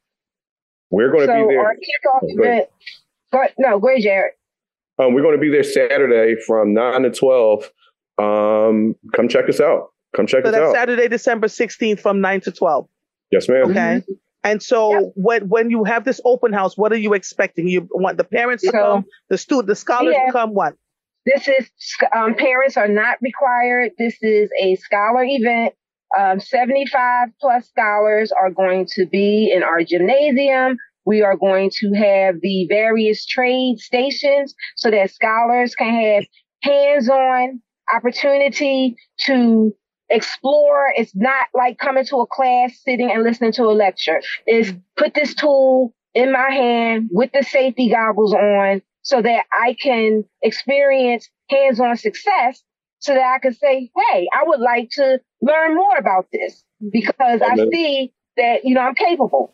We're 0.90 1.10
going 1.10 1.26
to 1.26 1.32
so 1.32 1.48
be 1.48 1.54
there. 1.54 1.64
our 1.64 1.74
kickoff 1.74 2.20
Oh, 2.22 2.36
go 2.36 2.42
ahead. 2.42 2.54
event. 2.58 2.68
Go, 3.32 3.42
no, 3.58 3.78
go 3.80 3.88
ahead, 3.88 4.02
Jarrett. 4.02 4.32
Um, 4.98 5.14
we're 5.14 5.22
going 5.22 5.34
to 5.36 5.40
be 5.40 5.50
there 5.50 5.62
Saturday 5.62 6.36
from 6.46 6.72
nine 6.74 7.02
to 7.02 7.10
twelve. 7.10 7.70
Um, 8.18 8.94
come 9.14 9.28
check 9.28 9.48
us 9.48 9.60
out. 9.60 9.88
Come 10.14 10.26
check 10.26 10.42
So 10.44 10.48
us 10.48 10.54
that's 10.54 10.68
out. 10.68 10.74
Saturday, 10.74 11.08
December 11.08 11.48
16th 11.48 12.00
from 12.00 12.22
9 12.22 12.40
to 12.42 12.52
12. 12.52 12.88
Yes, 13.30 13.48
ma'am. 13.48 13.70
Okay. 13.70 13.76
Mm-hmm. 14.00 14.12
And 14.44 14.62
so 14.62 14.92
Yep. 14.92 15.02
when 15.16 15.48
when 15.48 15.70
you 15.70 15.84
have 15.84 16.04
this 16.04 16.20
open 16.24 16.52
house, 16.54 16.78
what 16.78 16.92
are 16.92 16.96
you 16.98 17.12
expecting? 17.12 17.68
You 17.68 17.86
want 17.90 18.16
the 18.16 18.24
parents 18.24 18.62
to 18.62 18.70
come, 18.72 19.04
the 19.28 19.36
student, 19.36 19.66
the 19.66 19.74
scholars 19.74 20.14
Yeah. 20.16 20.26
to 20.26 20.32
come. 20.32 20.54
What? 20.54 20.74
This 21.26 21.48
is 21.48 21.68
um, 22.14 22.34
parents 22.36 22.76
are 22.76 22.86
not 22.88 23.18
required. 23.20 23.90
This 23.98 24.16
is 24.22 24.48
a 24.62 24.76
scholar 24.76 25.24
event. 25.24 25.74
Um, 26.18 26.40
75 26.40 27.28
plus 27.40 27.68
scholars 27.68 28.32
are 28.32 28.50
going 28.50 28.86
to 28.94 29.06
be 29.06 29.52
in 29.54 29.62
our 29.62 29.82
gymnasium. 29.82 30.78
We 31.04 31.22
are 31.22 31.36
going 31.36 31.70
to 31.80 31.92
have 31.92 32.36
the 32.40 32.66
various 32.68 33.26
trade 33.26 33.78
stations 33.78 34.54
so 34.76 34.90
that 34.90 35.10
scholars 35.10 35.74
can 35.74 35.92
have 35.92 36.24
hands-on 36.62 37.60
opportunity 37.94 38.96
to 39.26 39.74
explore. 40.08 40.92
It's 40.96 41.14
not 41.14 41.48
like 41.54 41.78
coming 41.78 42.04
to 42.06 42.16
a 42.16 42.26
class, 42.26 42.80
sitting 42.82 43.10
and 43.10 43.22
listening 43.22 43.52
to 43.52 43.64
a 43.64 43.72
lecture. 43.74 44.20
Is 44.46 44.72
put 44.96 45.14
this 45.14 45.34
tool 45.34 45.94
in 46.14 46.32
my 46.32 46.50
hand 46.50 47.08
with 47.12 47.30
the 47.32 47.42
safety 47.42 47.90
goggles 47.90 48.32
on 48.32 48.82
so 49.02 49.22
that 49.22 49.44
I 49.52 49.76
can 49.80 50.24
experience 50.42 51.28
hands-on 51.50 51.96
success 51.96 52.62
so 52.98 53.14
that 53.14 53.34
I 53.34 53.38
can 53.38 53.52
say, 53.52 53.90
Hey, 53.94 54.26
I 54.34 54.44
would 54.46 54.60
like 54.60 54.90
to 54.92 55.20
learn 55.42 55.74
more 55.74 55.96
about 55.96 56.26
this 56.32 56.64
because 56.92 57.42
I 57.42 57.56
see 57.72 58.12
that, 58.36 58.64
you 58.64 58.74
know, 58.74 58.80
I'm 58.80 58.94
capable. 58.94 59.52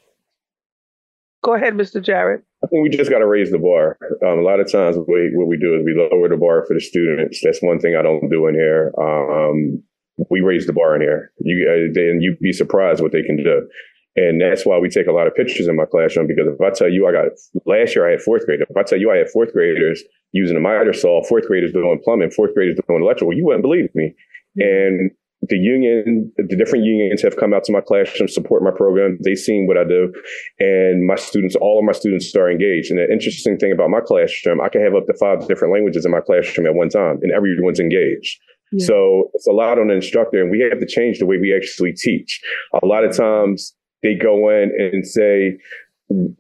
Go 1.42 1.54
ahead, 1.54 1.74
Mr. 1.74 2.02
Jarrett. 2.02 2.44
I 2.62 2.68
think 2.68 2.84
we 2.84 2.88
just 2.88 3.10
got 3.10 3.18
to 3.18 3.26
raise 3.26 3.50
the 3.50 3.58
bar. 3.58 3.98
Um, 4.24 4.38
a 4.38 4.42
lot 4.42 4.60
of 4.60 4.70
times, 4.70 4.96
what 4.96 5.08
we, 5.08 5.32
what 5.34 5.48
we 5.48 5.56
do 5.56 5.74
is 5.74 5.84
we 5.84 5.94
lower 5.98 6.28
the 6.28 6.36
bar 6.36 6.64
for 6.66 6.74
the 6.74 6.80
students. 6.80 7.40
That's 7.42 7.60
one 7.60 7.80
thing 7.80 7.96
I 7.96 8.02
don't 8.02 8.30
do 8.30 8.46
in 8.46 8.54
here. 8.54 8.92
Um, 8.96 9.82
we 10.30 10.40
raise 10.40 10.66
the 10.66 10.72
bar 10.72 10.94
in 10.94 11.02
here. 11.02 11.32
You 11.40 11.66
uh, 11.68 11.92
then 11.92 12.20
you'd 12.20 12.38
be 12.38 12.52
surprised 12.52 13.02
what 13.02 13.10
they 13.10 13.22
can 13.22 13.36
do, 13.36 13.68
and 14.14 14.40
that's 14.40 14.64
why 14.64 14.78
we 14.78 14.88
take 14.88 15.08
a 15.08 15.12
lot 15.12 15.26
of 15.26 15.34
pictures 15.34 15.66
in 15.66 15.74
my 15.74 15.86
classroom. 15.86 16.28
Because 16.28 16.46
if 16.46 16.60
I 16.60 16.70
tell 16.70 16.88
you, 16.88 17.08
I 17.08 17.12
got 17.12 17.32
last 17.66 17.96
year 17.96 18.06
I 18.06 18.12
had 18.12 18.22
fourth 18.22 18.46
grade. 18.46 18.60
If 18.60 18.76
I 18.76 18.84
tell 18.84 18.98
you 19.00 19.10
I 19.10 19.16
had 19.16 19.30
fourth 19.30 19.52
graders 19.52 20.04
using 20.32 20.56
a 20.56 20.60
miter 20.60 20.92
saw, 20.92 21.22
fourth 21.24 21.46
graders 21.46 21.72
doing 21.72 22.00
plumbing, 22.04 22.30
fourth 22.30 22.54
graders 22.54 22.78
doing 22.88 23.02
electrical, 23.02 23.34
you 23.34 23.44
wouldn't 23.44 23.62
believe 23.62 23.88
me. 23.94 24.14
And 24.56 25.10
the 25.48 25.56
union, 25.56 26.32
the 26.36 26.56
different 26.56 26.84
unions 26.84 27.20
have 27.22 27.36
come 27.36 27.52
out 27.52 27.64
to 27.64 27.72
my 27.72 27.80
classroom, 27.80 28.28
support 28.28 28.62
my 28.62 28.70
program. 28.70 29.18
They've 29.24 29.36
seen 29.36 29.66
what 29.66 29.76
I 29.76 29.82
do. 29.82 30.12
And 30.60 31.04
my 31.04 31.16
students, 31.16 31.56
all 31.56 31.80
of 31.80 31.84
my 31.84 31.92
students 31.92 32.34
are 32.36 32.50
engaged. 32.50 32.90
And 32.90 32.98
the 32.98 33.10
interesting 33.10 33.58
thing 33.58 33.72
about 33.72 33.90
my 33.90 34.00
classroom, 34.00 34.60
I 34.60 34.68
can 34.68 34.82
have 34.82 34.94
up 34.94 35.06
to 35.06 35.14
five 35.18 35.46
different 35.48 35.74
languages 35.74 36.04
in 36.04 36.12
my 36.12 36.20
classroom 36.20 36.66
at 36.66 36.74
one 36.74 36.90
time 36.90 37.18
and 37.22 37.32
everyone's 37.32 37.80
engaged. 37.80 38.38
Yeah. 38.70 38.86
So 38.86 39.30
it's 39.34 39.48
a 39.48 39.52
lot 39.52 39.78
on 39.78 39.88
the 39.88 39.94
instructor 39.94 40.40
and 40.40 40.50
we 40.50 40.60
have 40.60 40.78
to 40.78 40.86
change 40.86 41.18
the 41.18 41.26
way 41.26 41.38
we 41.38 41.54
actually 41.54 41.92
teach. 41.92 42.40
A 42.80 42.86
lot 42.86 43.04
of 43.04 43.14
times 43.14 43.74
they 44.02 44.14
go 44.14 44.48
in 44.48 44.70
and 44.78 45.04
say, 45.04 45.58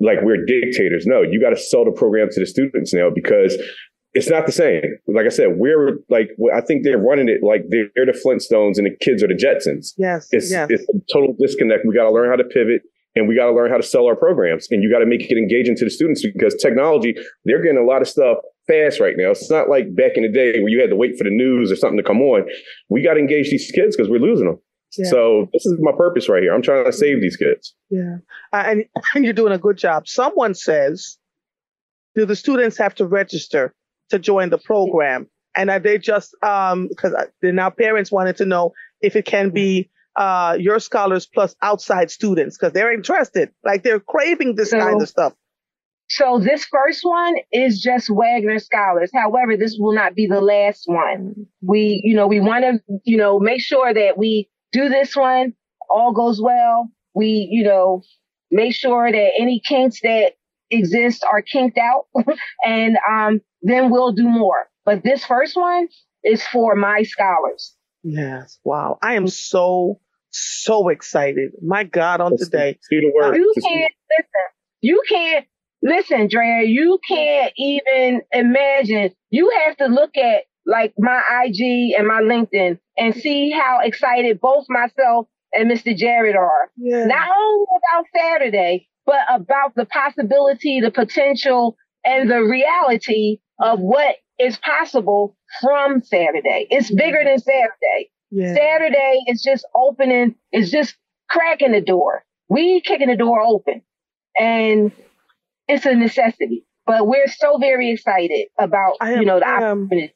like 0.00 0.18
we're 0.22 0.44
dictators. 0.44 1.06
No, 1.06 1.22
you 1.22 1.40
got 1.40 1.50
to 1.50 1.56
sell 1.56 1.84
the 1.84 1.92
program 1.92 2.28
to 2.30 2.40
the 2.40 2.46
students 2.46 2.92
now 2.92 3.08
because 3.14 3.56
it's 4.14 4.28
not 4.28 4.46
the 4.46 4.52
same. 4.52 4.82
Like 5.06 5.26
I 5.26 5.30
said, 5.30 5.56
we're 5.56 5.98
like 6.10 6.28
I 6.54 6.60
think 6.60 6.84
they're 6.84 6.98
running 6.98 7.28
it 7.28 7.42
like 7.42 7.62
they're, 7.68 7.88
they're 7.94 8.06
the 8.06 8.12
Flintstones 8.12 8.76
and 8.76 8.86
the 8.86 8.96
kids 9.00 9.22
are 9.22 9.28
the 9.28 9.34
Jetsons. 9.34 9.92
Yes. 9.96 10.28
It's 10.30 10.50
yes. 10.50 10.68
it's 10.70 10.84
a 10.88 10.98
total 11.12 11.34
disconnect. 11.38 11.84
We 11.86 11.94
got 11.94 12.04
to 12.04 12.12
learn 12.12 12.28
how 12.28 12.36
to 12.36 12.44
pivot 12.44 12.82
and 13.14 13.28
we 13.28 13.34
got 13.34 13.46
to 13.46 13.52
learn 13.52 13.70
how 13.70 13.76
to 13.76 13.82
sell 13.82 14.06
our 14.06 14.16
programs 14.16 14.68
and 14.70 14.82
you 14.82 14.90
got 14.90 15.00
to 15.00 15.06
make 15.06 15.22
it 15.22 15.38
engaging 15.38 15.76
to 15.76 15.84
the 15.84 15.90
students 15.90 16.22
because 16.22 16.54
technology 16.54 17.14
they're 17.44 17.62
getting 17.62 17.78
a 17.78 17.84
lot 17.84 18.02
of 18.02 18.08
stuff 18.08 18.38
fast 18.66 19.00
right 19.00 19.14
now. 19.16 19.30
It's 19.30 19.50
not 19.50 19.68
like 19.68 19.94
back 19.94 20.12
in 20.16 20.22
the 20.22 20.32
day 20.32 20.60
where 20.60 20.68
you 20.68 20.80
had 20.80 20.90
to 20.90 20.96
wait 20.96 21.16
for 21.16 21.24
the 21.24 21.30
news 21.30 21.72
or 21.72 21.76
something 21.76 21.98
to 21.98 22.04
come 22.04 22.20
on. 22.20 22.46
We 22.88 23.02
got 23.02 23.14
to 23.14 23.20
engage 23.20 23.50
these 23.50 23.70
kids 23.70 23.96
because 23.96 24.10
we're 24.10 24.20
losing 24.20 24.46
them. 24.46 24.58
Yeah. 24.96 25.10
So 25.10 25.48
this 25.52 25.64
is 25.64 25.76
my 25.80 25.92
purpose 25.96 26.28
right 26.28 26.42
here. 26.42 26.54
I'm 26.54 26.62
trying 26.62 26.84
to 26.84 26.92
save 26.92 27.20
these 27.20 27.36
kids. 27.36 27.74
Yeah. 27.90 28.16
Uh, 28.52 28.62
and, 28.66 28.84
and 29.14 29.24
you're 29.24 29.32
doing 29.32 29.52
a 29.52 29.58
good 29.58 29.78
job. 29.78 30.06
Someone 30.06 30.54
says, 30.54 31.18
do 32.14 32.26
the 32.26 32.36
students 32.36 32.76
have 32.78 32.94
to 32.96 33.06
register 33.06 33.74
to 34.10 34.18
join 34.18 34.50
the 34.50 34.58
program? 34.58 35.28
And 35.56 35.70
are 35.70 35.80
they 35.80 35.98
just, 35.98 36.34
um, 36.42 36.88
because 36.88 37.14
then 37.40 37.54
now 37.56 37.70
parents 37.70 38.12
wanted 38.12 38.36
to 38.38 38.44
know 38.44 38.72
if 39.00 39.16
it 39.16 39.24
can 39.24 39.50
be, 39.50 39.90
uh, 40.16 40.56
your 40.60 40.78
scholars 40.78 41.26
plus 41.26 41.54
outside 41.62 42.10
students 42.10 42.58
because 42.58 42.74
they're 42.74 42.92
interested. 42.92 43.50
Like 43.64 43.82
they're 43.82 44.00
craving 44.00 44.56
this 44.56 44.70
So- 44.70 44.78
kind 44.78 45.00
of 45.00 45.08
stuff. 45.08 45.32
So 46.08 46.38
this 46.38 46.66
first 46.66 47.00
one 47.04 47.36
is 47.52 47.80
just 47.80 48.10
Wagner 48.10 48.58
scholars. 48.58 49.10
However, 49.14 49.56
this 49.56 49.78
will 49.78 49.94
not 49.94 50.14
be 50.14 50.26
the 50.26 50.42
last 50.42 50.82
one. 50.84 51.46
We, 51.62 52.02
you 52.04 52.14
know, 52.14 52.26
we 52.26 52.38
want 52.38 52.64
to, 52.64 53.00
you 53.04 53.16
know, 53.16 53.38
make 53.38 53.62
sure 53.62 53.94
that 53.94 54.18
we 54.18 54.50
do 54.72 54.88
this 54.88 55.14
one, 55.14 55.54
all 55.88 56.12
goes 56.12 56.40
well. 56.40 56.90
We, 57.14 57.48
you 57.50 57.64
know, 57.64 58.02
make 58.50 58.74
sure 58.74 59.10
that 59.10 59.30
any 59.38 59.60
kinks 59.60 60.00
that 60.02 60.32
exist 60.70 61.24
are 61.30 61.42
kinked 61.42 61.78
out 61.78 62.06
and 62.64 62.96
um, 63.08 63.40
then 63.62 63.90
we'll 63.90 64.12
do 64.12 64.28
more. 64.28 64.68
But 64.84 65.04
this 65.04 65.24
first 65.24 65.56
one 65.56 65.88
is 66.24 66.44
for 66.46 66.74
my 66.74 67.02
scholars. 67.02 67.74
Yes. 68.02 68.58
Wow. 68.64 68.98
I 69.02 69.14
am 69.14 69.28
so, 69.28 70.00
so 70.30 70.88
excited. 70.88 71.52
My 71.62 71.84
God, 71.84 72.20
on 72.20 72.36
today. 72.36 72.78
See 72.82 73.00
the 73.00 73.12
word. 73.14 73.36
You 73.36 73.52
can't 73.62 73.92
listen. 74.10 74.26
You 74.80 75.02
can't 75.08 75.46
listen, 75.82 76.28
Drea. 76.28 76.64
You 76.64 76.98
can't 77.06 77.52
even 77.56 78.22
imagine. 78.32 79.14
You 79.30 79.52
have 79.66 79.76
to 79.76 79.86
look 79.86 80.16
at 80.16 80.44
like 80.66 80.92
my 80.98 81.20
IG 81.44 81.94
and 81.98 82.06
my 82.06 82.20
LinkedIn 82.20 82.78
and 82.96 83.14
see 83.14 83.50
how 83.50 83.80
excited 83.82 84.40
both 84.40 84.66
myself 84.68 85.26
and 85.52 85.70
Mr. 85.70 85.96
Jarrett 85.96 86.36
are. 86.36 86.70
Yeah. 86.76 87.04
Not 87.06 87.28
only 87.36 87.66
about 87.76 88.06
Saturday, 88.16 88.88
but 89.06 89.20
about 89.28 89.74
the 89.74 89.84
possibility, 89.86 90.80
the 90.80 90.90
potential, 90.90 91.76
and 92.04 92.30
the 92.30 92.42
reality 92.42 93.38
of 93.60 93.80
what 93.80 94.16
is 94.38 94.56
possible 94.58 95.36
from 95.60 96.02
Saturday. 96.02 96.66
It's 96.70 96.92
bigger 96.92 97.22
than 97.24 97.38
Saturday. 97.38 98.10
yeah. 98.30 98.54
Saturday 98.54 99.20
is 99.26 99.42
just 99.42 99.66
opening, 99.74 100.34
it's 100.52 100.70
just 100.70 100.96
cracking 101.28 101.72
the 101.72 101.80
door. 101.80 102.24
We 102.48 102.80
kicking 102.80 103.08
the 103.08 103.16
door 103.16 103.40
open. 103.40 103.82
And 104.38 104.92
it's 105.68 105.84
a 105.86 105.94
necessity. 105.94 106.64
But 106.86 107.06
we're 107.06 107.28
so 107.28 107.58
very 107.58 107.90
excited 107.90 108.48
about, 108.58 108.94
am- 109.00 109.20
you 109.20 109.26
know, 109.26 109.38
the 109.38 109.46
opportunity. 109.46 110.14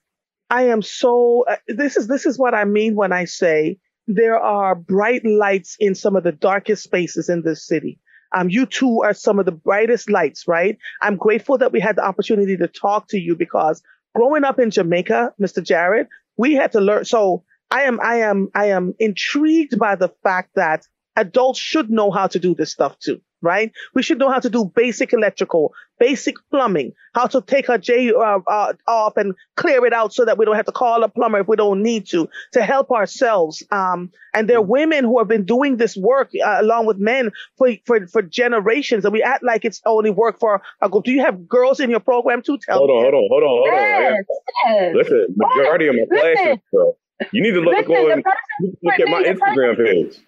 I 0.50 0.65
am 0.65 0.83
so. 0.83 1.45
Uh, 1.49 1.57
this 1.69 1.97
is 1.97 2.07
this 2.07 2.26
is 2.26 2.38
what 2.38 2.55
I 2.55 2.65
mean 2.65 2.95
when 2.95 3.12
I 3.12 3.25
say 3.25 3.79
there 4.07 4.38
are 4.38 4.75
bright 4.75 5.25
lights 5.25 5.76
in 5.81 5.95
some 5.95 6.15
of 6.17 6.23
the 6.23 6.33
darkest 6.33 6.85
spaces 6.85 7.29
in 7.29 7.43
this 7.43 7.67
city. 7.67 7.99
Um, 8.35 8.49
you 8.50 8.67
two 8.67 9.03
are 9.03 9.15
some 9.15 9.38
of 9.38 9.47
the 9.47 9.53
brightest 9.53 10.11
lights, 10.11 10.47
right? 10.47 10.79
I'm 11.03 11.17
grateful 11.17 11.59
that 11.59 11.73
we 11.73 11.81
had 11.81 11.97
the 11.97 12.05
opportunity 12.05 12.57
to 12.57 12.69
talk 12.69 13.09
to 13.09 13.19
you 13.19 13.35
because 13.37 13.83
growing 14.15 14.45
up 14.45 14.59
in 14.59 14.71
Jamaica, 14.71 15.33
Mr. 15.41 15.62
Jarrett, 15.62 16.09
we 16.37 16.55
had 16.55 16.73
to 16.73 16.81
learn. 16.81 17.05
So 17.05 17.45
I 17.71 17.83
am, 17.83 18.00
I 18.00 18.17
am, 18.17 18.49
I 18.55 18.67
am 18.67 18.95
intrigued 18.99 19.79
by 19.79 19.97
the 19.97 20.11
fact 20.23 20.50
that 20.55 20.87
adults 21.17 21.59
should 21.59 21.91
know 21.91 22.11
how 22.11 22.26
to 22.29 22.38
do 22.38 22.55
this 22.55 22.71
stuff 22.71 22.99
too, 22.99 23.21
right? 23.43 23.73
We 23.95 24.03
should 24.03 24.19
know 24.19 24.31
how 24.31 24.41
to 24.41 24.50
do 24.50 24.71
basic 24.75 25.12
electrical, 25.12 25.73
basic 25.99 26.35
plumbing, 26.50 26.93
how 27.15 27.26
to 27.26 27.41
take 27.41 27.69
a 27.69 27.79
J 27.79 28.12
uh, 28.12 28.41
uh, 28.47 28.73
off 28.87 29.17
and 29.17 29.35
clear 29.57 29.85
it 29.87 29.93
out 29.93 30.12
so 30.12 30.25
that 30.25 30.37
we 30.38 30.45
don't 30.45 30.57
have 30.57 30.67
to 30.67 30.73
call 30.73 31.03
a 31.03 31.09
plumber 31.09 31.41
if 31.41 31.49
we 31.49 31.57
don't 31.57 31.83
need 31.83 32.07
to, 32.09 32.29
to 32.53 32.62
help 32.62 32.91
ourselves. 32.91 33.62
Um, 33.71 34.11
and 34.35 34.49
there 34.49 34.59
are 34.59 34.62
women 34.62 35.05
who 35.05 35.19
have 35.19 35.29
been 35.29 35.45
doing 35.45 35.76
this 35.79 35.97
work 35.97 36.31
uh, 36.45 36.59
along 36.61 36.87
with 36.87 36.99
men 36.99 37.31
for, 37.57 37.71
for, 37.87 38.07
for 38.09 38.23
generations. 38.23 39.05
And 39.05 39.12
we 39.12 39.23
act 39.23 39.43
like 39.43 39.65
it's 39.65 39.81
only 39.87 40.11
work 40.11 40.38
for 40.38 40.61
a 40.83 40.88
group. 40.88 41.05
Do 41.05 41.12
you 41.12 41.21
have 41.23 41.49
girls 41.49 41.81
in 41.81 41.88
your 41.91 42.00
program 42.00 42.43
too? 42.43 42.59
Tell 42.59 42.79
Hold 42.79 42.91
me. 42.91 42.97
on, 42.97 43.03
hold 43.03 43.15
on, 43.15 43.29
hold 43.31 43.43
on, 43.43 43.49
hold 43.49 43.69
on. 43.69 43.75
Yes, 43.75 44.25
got- 44.29 44.73
yes. 44.73 44.95
Listen, 44.95 45.26
majority 45.37 45.87
of 45.88 45.95
my 45.95 46.03
Listen. 46.11 46.35
classes, 46.45 46.59
bro. 46.73 46.97
You 47.33 47.43
need 47.43 47.53
to 47.53 47.61
look 47.61 47.75
Listen, 47.88 47.93
on, 47.97 48.19
the 48.19 48.23
person 48.23 48.76
look 48.83 49.00
at 49.00 49.09
my 49.09 49.23
the 49.23 49.35
person- 49.35 49.57
Instagram 49.57 49.76
page. 49.87 50.19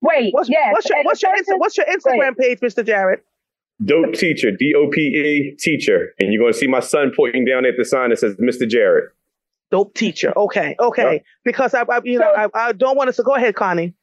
Wait, 0.00 0.34
What's, 0.34 0.48
yes. 0.50 0.72
what's 0.72 0.88
your, 0.90 1.02
what's 1.04 1.22
your, 1.22 1.32
person- 1.36 1.58
what's 1.58 1.76
your 1.78 1.86
Instagram 1.86 2.36
page, 2.36 2.60
Mr. 2.60 2.84
Jarrett? 2.84 3.24
Dope 3.84 4.14
teacher, 4.14 4.50
D 4.50 4.74
O 4.76 4.88
P 4.88 5.00
E 5.00 5.56
teacher, 5.58 6.14
and 6.20 6.32
you're 6.32 6.40
gonna 6.40 6.52
see 6.52 6.68
my 6.68 6.80
son 6.80 7.12
pointing 7.16 7.44
down 7.44 7.64
at 7.66 7.74
the 7.76 7.84
sign 7.84 8.10
that 8.10 8.18
says 8.18 8.36
Mr. 8.36 8.68
Jarrett. 8.68 9.10
Dope 9.70 9.94
teacher. 9.94 10.32
Okay. 10.36 10.76
Okay. 10.78 11.14
Yeah. 11.14 11.18
Because 11.44 11.74
I, 11.74 11.82
I 11.82 12.00
you 12.04 12.18
know, 12.18 12.32
I, 12.32 12.48
I 12.54 12.72
don't 12.72 12.96
want 12.96 13.08
us 13.08 13.16
to 13.16 13.24
go 13.24 13.34
ahead, 13.34 13.56
Connie. 13.56 13.94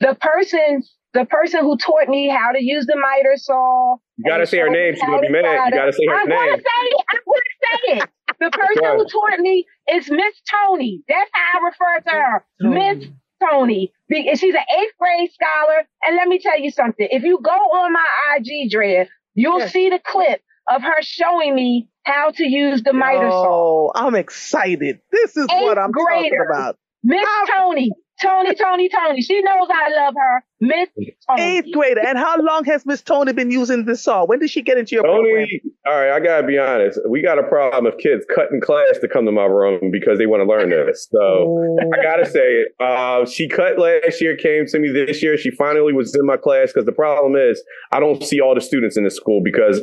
the 0.00 0.16
person, 0.20 0.82
the 1.12 1.26
person 1.26 1.60
who 1.60 1.76
taught 1.76 2.08
me 2.08 2.28
how 2.28 2.52
to 2.52 2.62
use 2.64 2.86
the 2.86 2.96
miter 2.96 3.34
saw. 3.36 3.96
You 4.16 4.24
gotta 4.30 4.40
and 4.40 4.48
say 4.48 4.58
her 4.58 4.70
name. 4.70 4.94
She's 4.94 5.02
gonna 5.02 5.20
be 5.20 5.26
to 5.26 5.32
mad. 5.32 5.66
You 5.66 5.72
gotta 5.72 5.92
say 5.92 6.06
her 6.06 6.14
name. 6.14 6.22
I'm 6.22 6.28
gonna 6.28 6.50
name. 6.52 6.60
say 6.60 6.86
it. 6.86 7.04
I'm 7.12 7.20
gonna 7.26 7.40
say 7.60 7.98
it. 7.98 8.08
The 8.40 8.50
person 8.50 8.84
who 8.96 9.06
taught 9.06 9.40
me 9.40 9.66
is 9.92 10.10
Miss 10.10 10.34
Tony. 10.50 11.02
That's 11.08 11.30
how 11.32 11.60
I 11.60 11.64
refer 11.66 12.00
to 12.00 12.10
her, 12.10 12.44
Miss 12.60 13.08
Tony. 13.50 13.92
She's 14.10 14.42
an 14.54 14.64
eighth 14.78 14.92
grade 14.98 15.30
scholar. 15.32 15.86
And 16.06 16.16
let 16.16 16.28
me 16.28 16.38
tell 16.38 16.58
you 16.60 16.70
something. 16.70 17.06
If 17.10 17.22
you 17.24 17.40
go 17.42 17.50
on 17.50 17.92
my 17.92 18.06
IG, 18.36 18.70
Drea, 18.70 19.08
you'll 19.34 19.58
Yes. 19.60 19.72
see 19.72 19.90
the 19.90 20.00
clip 20.04 20.40
of 20.70 20.82
her 20.82 21.02
showing 21.02 21.54
me 21.54 21.88
how 22.04 22.30
to 22.30 22.44
use 22.48 22.82
the 22.82 22.92
miter 22.92 23.30
saw. 23.30 23.88
Oh, 23.88 23.92
I'm 23.94 24.14
excited. 24.14 25.00
This 25.10 25.36
is 25.36 25.46
what 25.48 25.78
I'm 25.78 25.92
talking 25.92 26.32
about. 26.50 26.76
Miss. 27.02 27.26
Tony, 27.48 27.90
Tony, 28.22 28.54
Tony, 28.54 28.88
Tony. 28.88 29.20
She 29.22 29.42
knows 29.42 29.68
I 29.70 29.90
love 29.90 30.14
her. 30.16 30.44
Miss 30.60 30.88
Tony. 31.28 31.42
Eighth 31.42 31.72
grader. 31.72 32.00
And 32.00 32.16
how 32.16 32.40
long 32.40 32.64
has 32.64 32.86
Miss 32.86 33.02
Tony 33.02 33.32
been 33.32 33.50
using 33.50 33.84
this 33.84 34.02
song? 34.02 34.26
When 34.26 34.38
did 34.38 34.50
she 34.50 34.62
get 34.62 34.78
into 34.78 34.94
your 34.94 35.04
program? 35.04 35.24
Tony, 35.24 35.60
program? 35.62 35.76
all 35.86 35.94
right, 35.94 36.16
I 36.16 36.24
gotta 36.24 36.46
be 36.46 36.58
honest. 36.58 37.00
We 37.08 37.22
got 37.22 37.38
a 37.38 37.42
problem 37.42 37.86
of 37.86 37.98
kids 37.98 38.24
cutting 38.32 38.60
class 38.60 38.98
to 39.00 39.08
come 39.08 39.26
to 39.26 39.32
my 39.32 39.44
room 39.44 39.90
because 39.90 40.18
they 40.18 40.26
want 40.26 40.42
to 40.42 40.46
learn 40.46 40.70
this. 40.70 41.08
So 41.10 41.76
I 41.92 42.02
gotta 42.02 42.26
say. 42.26 42.66
Uh, 42.80 43.26
she 43.26 43.48
cut 43.48 43.78
last 43.78 44.20
year, 44.20 44.36
came 44.36 44.66
to 44.66 44.78
me 44.78 44.90
this 44.90 45.22
year. 45.22 45.36
She 45.36 45.50
finally 45.50 45.92
was 45.92 46.14
in 46.14 46.24
my 46.24 46.36
class 46.36 46.72
because 46.72 46.86
the 46.86 46.92
problem 46.92 47.34
is 47.36 47.62
I 47.92 48.00
don't 48.00 48.22
see 48.22 48.40
all 48.40 48.54
the 48.54 48.60
students 48.60 48.96
in 48.96 49.04
the 49.04 49.10
school 49.10 49.40
because 49.42 49.78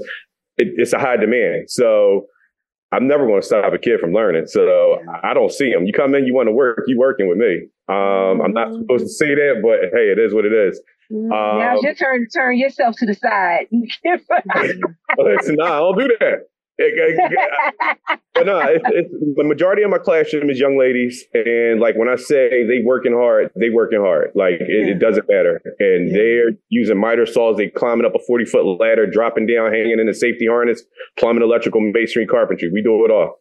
it, 0.57 0.69
it's 0.77 0.93
a 0.93 0.99
high 0.99 1.17
demand. 1.17 1.69
So 1.69 2.27
I'm 2.91 3.07
never 3.07 3.25
going 3.25 3.39
to 3.39 3.45
stop 3.45 3.73
a 3.73 3.77
kid 3.77 3.99
from 3.99 4.11
learning. 4.11 4.47
So 4.47 4.97
I 5.23 5.33
don't 5.33 5.51
see 5.51 5.71
them. 5.71 5.85
You 5.85 5.93
come 5.93 6.13
in, 6.13 6.25
you 6.25 6.33
want 6.33 6.47
to 6.47 6.51
work, 6.51 6.83
you 6.87 6.99
working 6.99 7.29
with 7.29 7.37
me. 7.37 7.67
Um, 7.91 8.41
I'm 8.41 8.53
not 8.53 8.73
supposed 8.73 9.03
to 9.05 9.09
say 9.09 9.35
that, 9.35 9.61
but 9.61 9.89
hey, 9.93 10.11
it 10.11 10.19
is 10.19 10.33
what 10.33 10.45
it 10.45 10.53
is. 10.53 10.81
Um, 11.11 11.27
Now's 11.29 11.83
your 11.83 11.93
turn 11.93 12.21
to 12.21 12.27
turn 12.39 12.57
yourself 12.57 12.95
to 12.99 13.05
the 13.05 13.13
side. 13.15 13.67
listen, 15.17 15.55
no, 15.57 15.65
I 15.65 15.79
don't 15.79 15.97
do 15.99 16.07
that. 16.19 16.33
It- 16.77 16.93
it- 16.97 18.19
but 18.33 18.45
no, 18.45 18.59
it's, 18.59 18.83
it's, 18.87 19.13
the 19.35 19.43
majority 19.43 19.83
of 19.83 19.91
my 19.91 19.97
classroom 19.99 20.49
is 20.49 20.57
young 20.59 20.79
ladies, 20.79 21.25
and 21.33 21.79
like 21.81 21.95
when 21.95 22.07
I 22.07 22.15
say 22.15 22.65
they 22.65 22.79
working 22.83 23.13
hard, 23.13 23.51
they 23.59 23.69
working 23.69 23.99
hard. 23.99 24.31
Like 24.35 24.53
it, 24.61 24.87
it 24.89 24.99
doesn't 24.99 25.27
matter, 25.29 25.61
and 25.79 26.09
Yeah. 26.09 26.17
they're 26.17 26.49
using 26.69 26.97
miter 26.99 27.25
saws. 27.25 27.57
They 27.57 27.67
climbing 27.67 28.05
up 28.05 28.15
a 28.15 28.19
forty 28.25 28.45
foot 28.45 28.63
ladder, 28.79 29.05
dropping 29.05 29.45
down, 29.47 29.71
hanging 29.73 29.99
in 29.99 30.07
a 30.09 30.13
safety 30.13 30.47
harness, 30.47 30.81
plumbing, 31.19 31.43
electrical, 31.43 31.81
masonry, 31.81 32.25
carpentry. 32.25 32.69
We 32.73 32.81
do 32.81 33.03
it 33.05 33.11
all. 33.11 33.35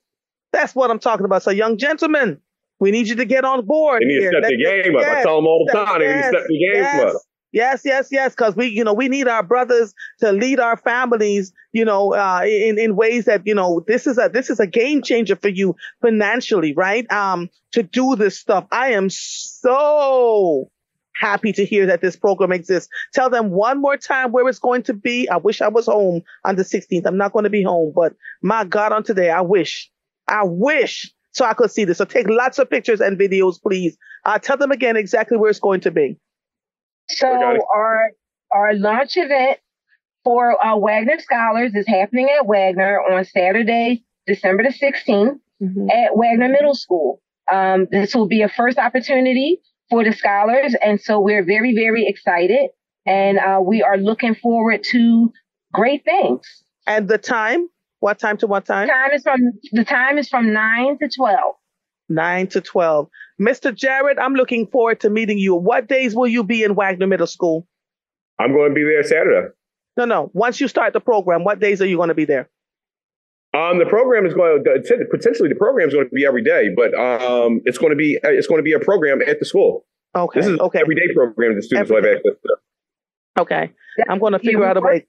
That's 0.52 0.74
what 0.74 0.90
I'm 0.90 0.98
talking 0.98 1.24
about. 1.24 1.44
So, 1.44 1.50
young 1.52 1.78
gentlemen, 1.78 2.40
we 2.80 2.90
need 2.90 3.08
you 3.08 3.14
to 3.16 3.24
get 3.24 3.44
on 3.44 3.64
board. 3.64 4.02
They 4.02 4.06
need 4.06 4.20
to 4.20 4.28
step 4.28 4.42
Let's- 4.42 4.56
the 4.56 4.82
game 4.82 4.96
up. 4.96 5.02
I 5.02 5.22
tell 5.22 5.36
them 5.36 5.46
all 5.46 5.64
the 5.66 5.72
time. 5.72 6.00
They 6.00 6.06
need 6.06 6.12
to 6.12 6.18
yes, 6.18 6.28
step 6.28 6.42
the 6.48 6.58
game 6.58 6.82
yes. 6.82 7.14
up. 7.14 7.22
Yes, 7.52 7.82
yes, 7.84 8.08
yes, 8.12 8.32
because 8.32 8.54
we, 8.54 8.66
you 8.66 8.84
know, 8.84 8.92
we 8.92 9.08
need 9.08 9.26
our 9.26 9.42
brothers 9.42 9.92
to 10.20 10.30
lead 10.30 10.60
our 10.60 10.76
families, 10.76 11.52
you 11.72 11.84
know, 11.84 12.14
uh, 12.14 12.42
in 12.44 12.78
in 12.78 12.94
ways 12.94 13.24
that, 13.24 13.44
you 13.44 13.54
know, 13.54 13.84
this 13.88 14.06
is 14.06 14.18
a 14.18 14.28
this 14.32 14.50
is 14.50 14.60
a 14.60 14.68
game 14.68 15.02
changer 15.02 15.34
for 15.34 15.48
you 15.48 15.74
financially, 16.00 16.72
right? 16.74 17.10
Um, 17.10 17.50
to 17.72 17.82
do 17.82 18.14
this 18.14 18.38
stuff. 18.38 18.66
I 18.70 18.92
am 18.92 19.10
so 19.10 20.70
happy 21.20 21.52
to 21.52 21.64
hear 21.64 21.86
that 21.86 22.00
this 22.00 22.16
program 22.16 22.52
exists. 22.52 22.88
Tell 23.12 23.28
them 23.28 23.50
one 23.50 23.80
more 23.80 23.96
time 23.96 24.30
where 24.30 24.48
it's 24.48 24.60
going 24.60 24.84
to 24.84 24.94
be. 24.94 25.28
I 25.28 25.36
wish 25.36 25.60
I 25.60 25.68
was 25.68 25.86
home 25.86 26.22
on 26.44 26.54
the 26.54 26.62
16th. 26.62 27.04
I'm 27.04 27.18
not 27.18 27.32
going 27.32 27.44
to 27.44 27.50
be 27.50 27.62
home, 27.62 27.92
but 27.94 28.14
my 28.42 28.64
God, 28.64 28.92
on 28.92 29.02
today, 29.02 29.30
I 29.30 29.42
wish, 29.42 29.90
I 30.28 30.44
wish 30.44 31.12
so 31.32 31.44
I 31.44 31.54
could 31.54 31.70
see 31.70 31.84
this. 31.84 31.98
So 31.98 32.04
take 32.04 32.28
lots 32.28 32.58
of 32.58 32.68
pictures 32.68 33.00
and 33.00 33.18
videos, 33.18 33.60
please. 33.62 33.96
Uh, 34.24 34.38
tell 34.38 34.56
them 34.56 34.70
again 34.70 34.96
exactly 34.96 35.36
where 35.36 35.50
it's 35.50 35.60
going 35.60 35.80
to 35.80 35.90
be. 35.90 36.16
So 37.08 37.28
our 37.28 38.10
our 38.52 38.74
launch 38.74 39.16
event 39.16 39.58
for 40.24 40.64
uh, 40.64 40.76
Wagner 40.76 41.18
Scholars 41.18 41.72
is 41.74 41.86
happening 41.86 42.28
at 42.38 42.46
Wagner 42.46 43.00
on 43.00 43.24
Saturday, 43.24 44.04
December 44.26 44.64
the 44.64 44.70
16th 44.70 45.38
at 45.90 46.16
Wagner 46.16 46.48
Middle 46.48 46.74
School. 46.74 47.20
Um, 47.50 47.86
this 47.90 48.14
will 48.14 48.28
be 48.28 48.42
a 48.42 48.48
first 48.48 48.78
opportunity 48.78 49.60
for 49.88 50.04
the 50.04 50.12
scholars, 50.12 50.74
and 50.82 51.00
so 51.00 51.18
we're 51.18 51.44
very, 51.44 51.74
very 51.74 52.06
excited, 52.06 52.70
and 53.06 53.38
uh, 53.38 53.60
we 53.60 53.82
are 53.82 53.96
looking 53.96 54.34
forward 54.34 54.84
to 54.92 55.32
great 55.72 56.04
things. 56.04 56.42
And 56.86 57.08
the 57.08 57.18
time? 57.18 57.68
What 58.00 58.18
time 58.18 58.36
to 58.38 58.46
what 58.46 58.64
time? 58.66 58.88
Time 58.88 59.12
is 59.12 59.22
from 59.22 59.40
the 59.72 59.84
time 59.84 60.18
is 60.18 60.28
from 60.28 60.52
nine 60.52 60.98
to 60.98 61.08
twelve. 61.08 61.54
9 62.10 62.48
to 62.48 62.60
12. 62.60 63.08
Mr. 63.40 63.74
Jarrett, 63.74 64.18
I'm 64.20 64.34
looking 64.34 64.66
forward 64.66 65.00
to 65.00 65.10
meeting 65.10 65.38
you. 65.38 65.54
What 65.54 65.88
days 65.88 66.14
will 66.14 66.26
you 66.26 66.44
be 66.44 66.64
in 66.64 66.74
Wagner 66.74 67.06
Middle 67.06 67.26
School? 67.26 67.66
I'm 68.38 68.52
going 68.52 68.70
to 68.70 68.74
be 68.74 68.82
there 68.82 69.02
Saturday. 69.04 69.48
No, 69.96 70.04
no. 70.04 70.30
Once 70.34 70.60
you 70.60 70.68
start 70.68 70.92
the 70.92 71.00
program, 71.00 71.44
what 71.44 71.60
days 71.60 71.80
are 71.80 71.86
you 71.86 71.96
going 71.96 72.08
to 72.08 72.14
be 72.14 72.24
there? 72.24 72.50
Um, 73.52 73.78
the 73.78 73.86
program 73.86 74.26
is 74.26 74.34
going 74.34 74.62
to 74.64 75.04
potentially 75.10 75.48
the 75.48 75.56
program 75.56 75.88
is 75.88 75.94
going 75.94 76.08
to 76.08 76.14
be 76.14 76.24
every 76.24 76.42
day, 76.42 76.68
but 76.74 76.94
um, 76.94 77.60
it's 77.64 77.78
going 77.78 77.90
to 77.90 77.96
be 77.96 78.16
it's 78.22 78.46
going 78.46 78.60
to 78.60 78.62
be 78.62 78.72
a 78.72 78.78
program 78.78 79.20
at 79.26 79.40
the 79.40 79.44
school. 79.44 79.86
Okay. 80.14 80.40
This 80.40 80.48
is 80.48 80.58
okay. 80.58 80.78
an 80.78 80.82
everyday 80.82 81.12
program 81.14 81.56
that 81.56 81.62
students 81.62 81.90
will 81.90 81.96
have 81.96 82.06
access 82.06 82.32
to. 82.42 82.56
Okay. 83.42 83.72
I'm 84.08 84.20
going 84.20 84.32
to 84.34 84.38
figure 84.38 84.64
out 84.64 84.76
a 84.76 84.80
work- 84.80 84.90
way. 84.92 85.06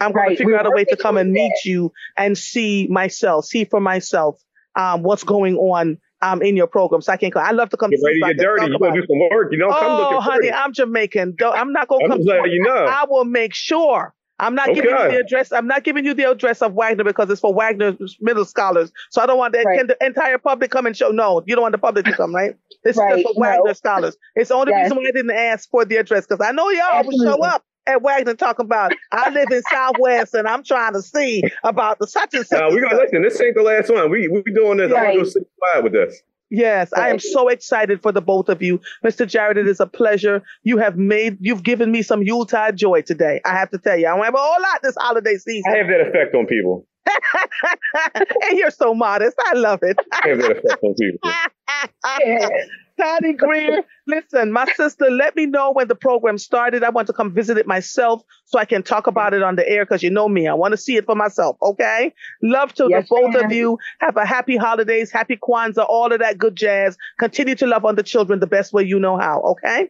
I'm 0.00 0.12
going 0.12 0.30
to 0.30 0.36
figure 0.36 0.52
we 0.52 0.58
out 0.58 0.66
a 0.66 0.70
way 0.70 0.84
to 0.84 0.96
come 0.96 1.16
and 1.16 1.32
meet 1.32 1.52
that. 1.64 1.68
you 1.68 1.92
and 2.16 2.36
see 2.38 2.86
myself, 2.88 3.44
see 3.46 3.64
for 3.64 3.80
myself 3.80 4.40
um, 4.76 5.02
what's 5.02 5.24
going 5.24 5.56
on 5.56 5.98
um, 6.22 6.42
in 6.42 6.56
your 6.56 6.66
program. 6.66 7.00
So 7.02 7.12
I 7.12 7.16
can't. 7.16 7.32
Come. 7.32 7.44
I 7.44 7.50
love 7.52 7.70
to 7.70 7.76
come. 7.76 7.90
Get 7.90 8.00
see 8.00 8.06
ready 8.06 8.20
to 8.20 8.26
I 8.26 8.32
get 8.34 8.42
dirty. 8.42 8.66
You 8.72 8.78
gonna 8.78 8.94
do 9.00 9.06
some 9.06 9.28
work? 9.30 9.48
You 9.52 9.58
know, 9.58 9.70
come 9.72 9.96
looking 9.96 10.16
Oh, 10.16 10.20
honey, 10.20 10.38
pretty. 10.38 10.52
I'm 10.52 10.72
Jamaican. 10.72 11.34
Don't- 11.38 11.56
I'm 11.56 11.72
not 11.72 11.88
going 11.88 12.00
to 12.00 12.04
I'm 12.04 12.10
come. 12.10 12.18
just 12.20 12.28
letting 12.28 12.52
you 12.52 12.62
know. 12.62 12.86
I 12.86 13.04
will 13.08 13.24
make 13.24 13.54
sure. 13.54 14.14
I'm 14.40 14.54
not 14.54 14.68
giving 14.72 14.90
you 14.90 14.96
the 15.10 15.18
address. 15.18 15.50
I'm 15.50 15.66
not 15.66 15.82
giving 15.82 16.04
you 16.04 16.14
the 16.14 16.30
address 16.30 16.62
of 16.62 16.72
Wagner 16.74 17.02
because 17.02 17.28
it's 17.28 17.40
for 17.40 17.52
Wagner 17.52 17.96
middle 18.20 18.44
scholars. 18.44 18.92
So 19.10 19.20
I 19.20 19.26
don't 19.26 19.36
want 19.36 19.52
the, 19.52 19.64
Right. 19.64 19.78
can 19.78 19.88
the 19.88 19.96
entire 20.00 20.38
public 20.38 20.70
come 20.70 20.86
and 20.86 20.96
show. 20.96 21.10
No, 21.10 21.42
you 21.44 21.56
don't 21.56 21.62
want 21.62 21.72
the 21.72 21.78
public 21.78 22.06
to 22.06 22.12
come, 22.12 22.32
right? 22.32 22.54
This 22.84 22.96
is 22.96 23.02
just 23.10 23.22
for 23.24 23.32
no. 23.34 23.40
Wagner 23.40 23.74
scholars. 23.74 24.16
It's 24.36 24.50
the 24.50 24.54
only 24.54 24.70
Yes. 24.70 24.84
reason 24.84 24.98
why 24.98 25.08
I 25.08 25.10
didn't 25.10 25.30
ask 25.32 25.68
for 25.68 25.84
the 25.84 25.96
address 25.96 26.24
because 26.24 26.46
I 26.46 26.52
know 26.52 26.70
y'all 26.70 27.02
will 27.04 27.18
show 27.24 27.42
up 27.42 27.64
at 27.88 28.02
Wagner 28.02 28.34
talking 28.34 28.64
about 28.66 28.92
I 29.10 29.30
live 29.30 29.50
in 29.50 29.62
Southwest 29.62 30.34
and 30.34 30.46
I'm 30.46 30.62
trying 30.62 30.92
to 30.92 31.02
see 31.02 31.42
about 31.64 31.98
the 31.98 32.06
such 32.06 32.34
and 32.34 32.46
such. 32.46 32.60
Now 32.60 32.68
we 32.70 32.76
and 32.76 32.90
gonna 32.90 33.02
listen. 33.02 33.22
This 33.22 33.40
ain't 33.40 33.56
the 33.56 33.62
last 33.62 33.90
one. 33.90 34.10
We 34.10 34.28
we 34.28 34.42
doing 34.52 34.78
this. 34.78 34.88
I'm 34.88 34.94
Right. 34.94 35.12
gonna 35.14 35.24
do 35.24 35.30
six 35.30 35.46
five 35.72 35.84
with 35.84 35.92
this. 35.94 36.22
Yes, 36.50 36.92
I 36.94 37.10
am 37.10 37.18
so 37.18 37.48
excited 37.48 38.00
for 38.00 38.10
the 38.10 38.22
both 38.22 38.48
of 38.48 38.62
you. 38.62 38.80
Mr. 39.04 39.26
Jarrett, 39.26 39.58
it 39.58 39.68
is 39.68 39.80
a 39.80 39.86
pleasure. 39.86 40.42
You 40.62 40.78
have 40.78 40.96
made, 40.96 41.36
you've 41.40 41.62
given 41.62 41.92
me 41.92 42.00
some 42.00 42.22
Yuletide 42.22 42.74
joy 42.74 43.02
today. 43.02 43.42
I 43.44 43.50
have 43.50 43.70
to 43.72 43.78
tell 43.78 43.98
you, 43.98 44.06
I 44.06 44.16
don't 44.16 44.24
have 44.24 44.34
a 44.34 44.38
whole 44.38 44.62
lot 44.62 44.80
this 44.82 44.94
holiday 44.98 45.36
season. 45.36 45.70
I 45.70 45.76
have 45.76 45.88
that 45.88 46.00
effect 46.08 46.34
on 46.34 46.46
people. 46.46 46.86
and 48.14 48.58
you're 48.58 48.70
so 48.70 48.94
modest. 48.94 49.36
I 49.46 49.52
love 49.54 49.80
it. 49.82 49.98
I 50.10 50.28
have 50.28 50.38
that 50.38 50.52
effect 50.52 50.82
on 50.82 50.94
people. 50.94 51.30
Connie 53.00 53.32
Grier, 53.32 53.82
listen, 54.06 54.52
my 54.52 54.66
sister, 54.76 55.10
let 55.10 55.36
me 55.36 55.46
know 55.46 55.72
when 55.72 55.88
the 55.88 55.94
program 55.94 56.38
started. 56.38 56.82
I 56.82 56.90
want 56.90 57.06
to 57.06 57.12
come 57.12 57.32
visit 57.32 57.56
it 57.58 57.66
myself 57.66 58.22
so 58.44 58.58
I 58.58 58.64
can 58.64 58.82
talk 58.82 59.06
about 59.06 59.34
it 59.34 59.42
on 59.42 59.56
the 59.56 59.68
air 59.68 59.84
because 59.84 60.02
you 60.02 60.10
know 60.10 60.28
me. 60.28 60.46
I 60.48 60.54
want 60.54 60.72
to 60.72 60.76
see 60.78 60.96
it 60.96 61.06
for 61.06 61.14
myself. 61.14 61.56
Okay. 61.62 62.12
Love 62.42 62.72
to 62.74 62.86
Yes, 62.90 63.08
the 63.08 63.14
both 63.14 63.34
ma'am. 63.34 63.44
of 63.46 63.52
you. 63.52 63.78
Have 64.00 64.16
a 64.16 64.24
happy 64.26 64.56
holidays, 64.56 65.10
happy 65.10 65.36
Kwanzaa, 65.36 65.86
all 65.88 66.12
of 66.12 66.18
that 66.20 66.38
good 66.38 66.56
jazz. 66.56 66.96
Continue 67.18 67.54
to 67.56 67.66
love 67.66 67.84
on 67.84 67.94
the 67.96 68.02
children 68.02 68.40
the 68.40 68.46
best 68.46 68.72
way 68.72 68.82
you 68.82 68.98
know 68.98 69.16
how. 69.18 69.40
Okay. 69.42 69.88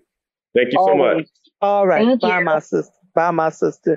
Thank 0.55 0.73
you 0.73 0.79
so 0.87 0.95
much. 0.95 1.27
All 1.61 1.87
right. 1.87 2.05
Thank 2.05 2.21
Bye, 2.21 2.39
you. 2.39 2.45
my 2.45 2.59
sister. 2.61 2.93
Bye, 3.15 3.31
my 3.31 3.51
sister. 3.51 3.97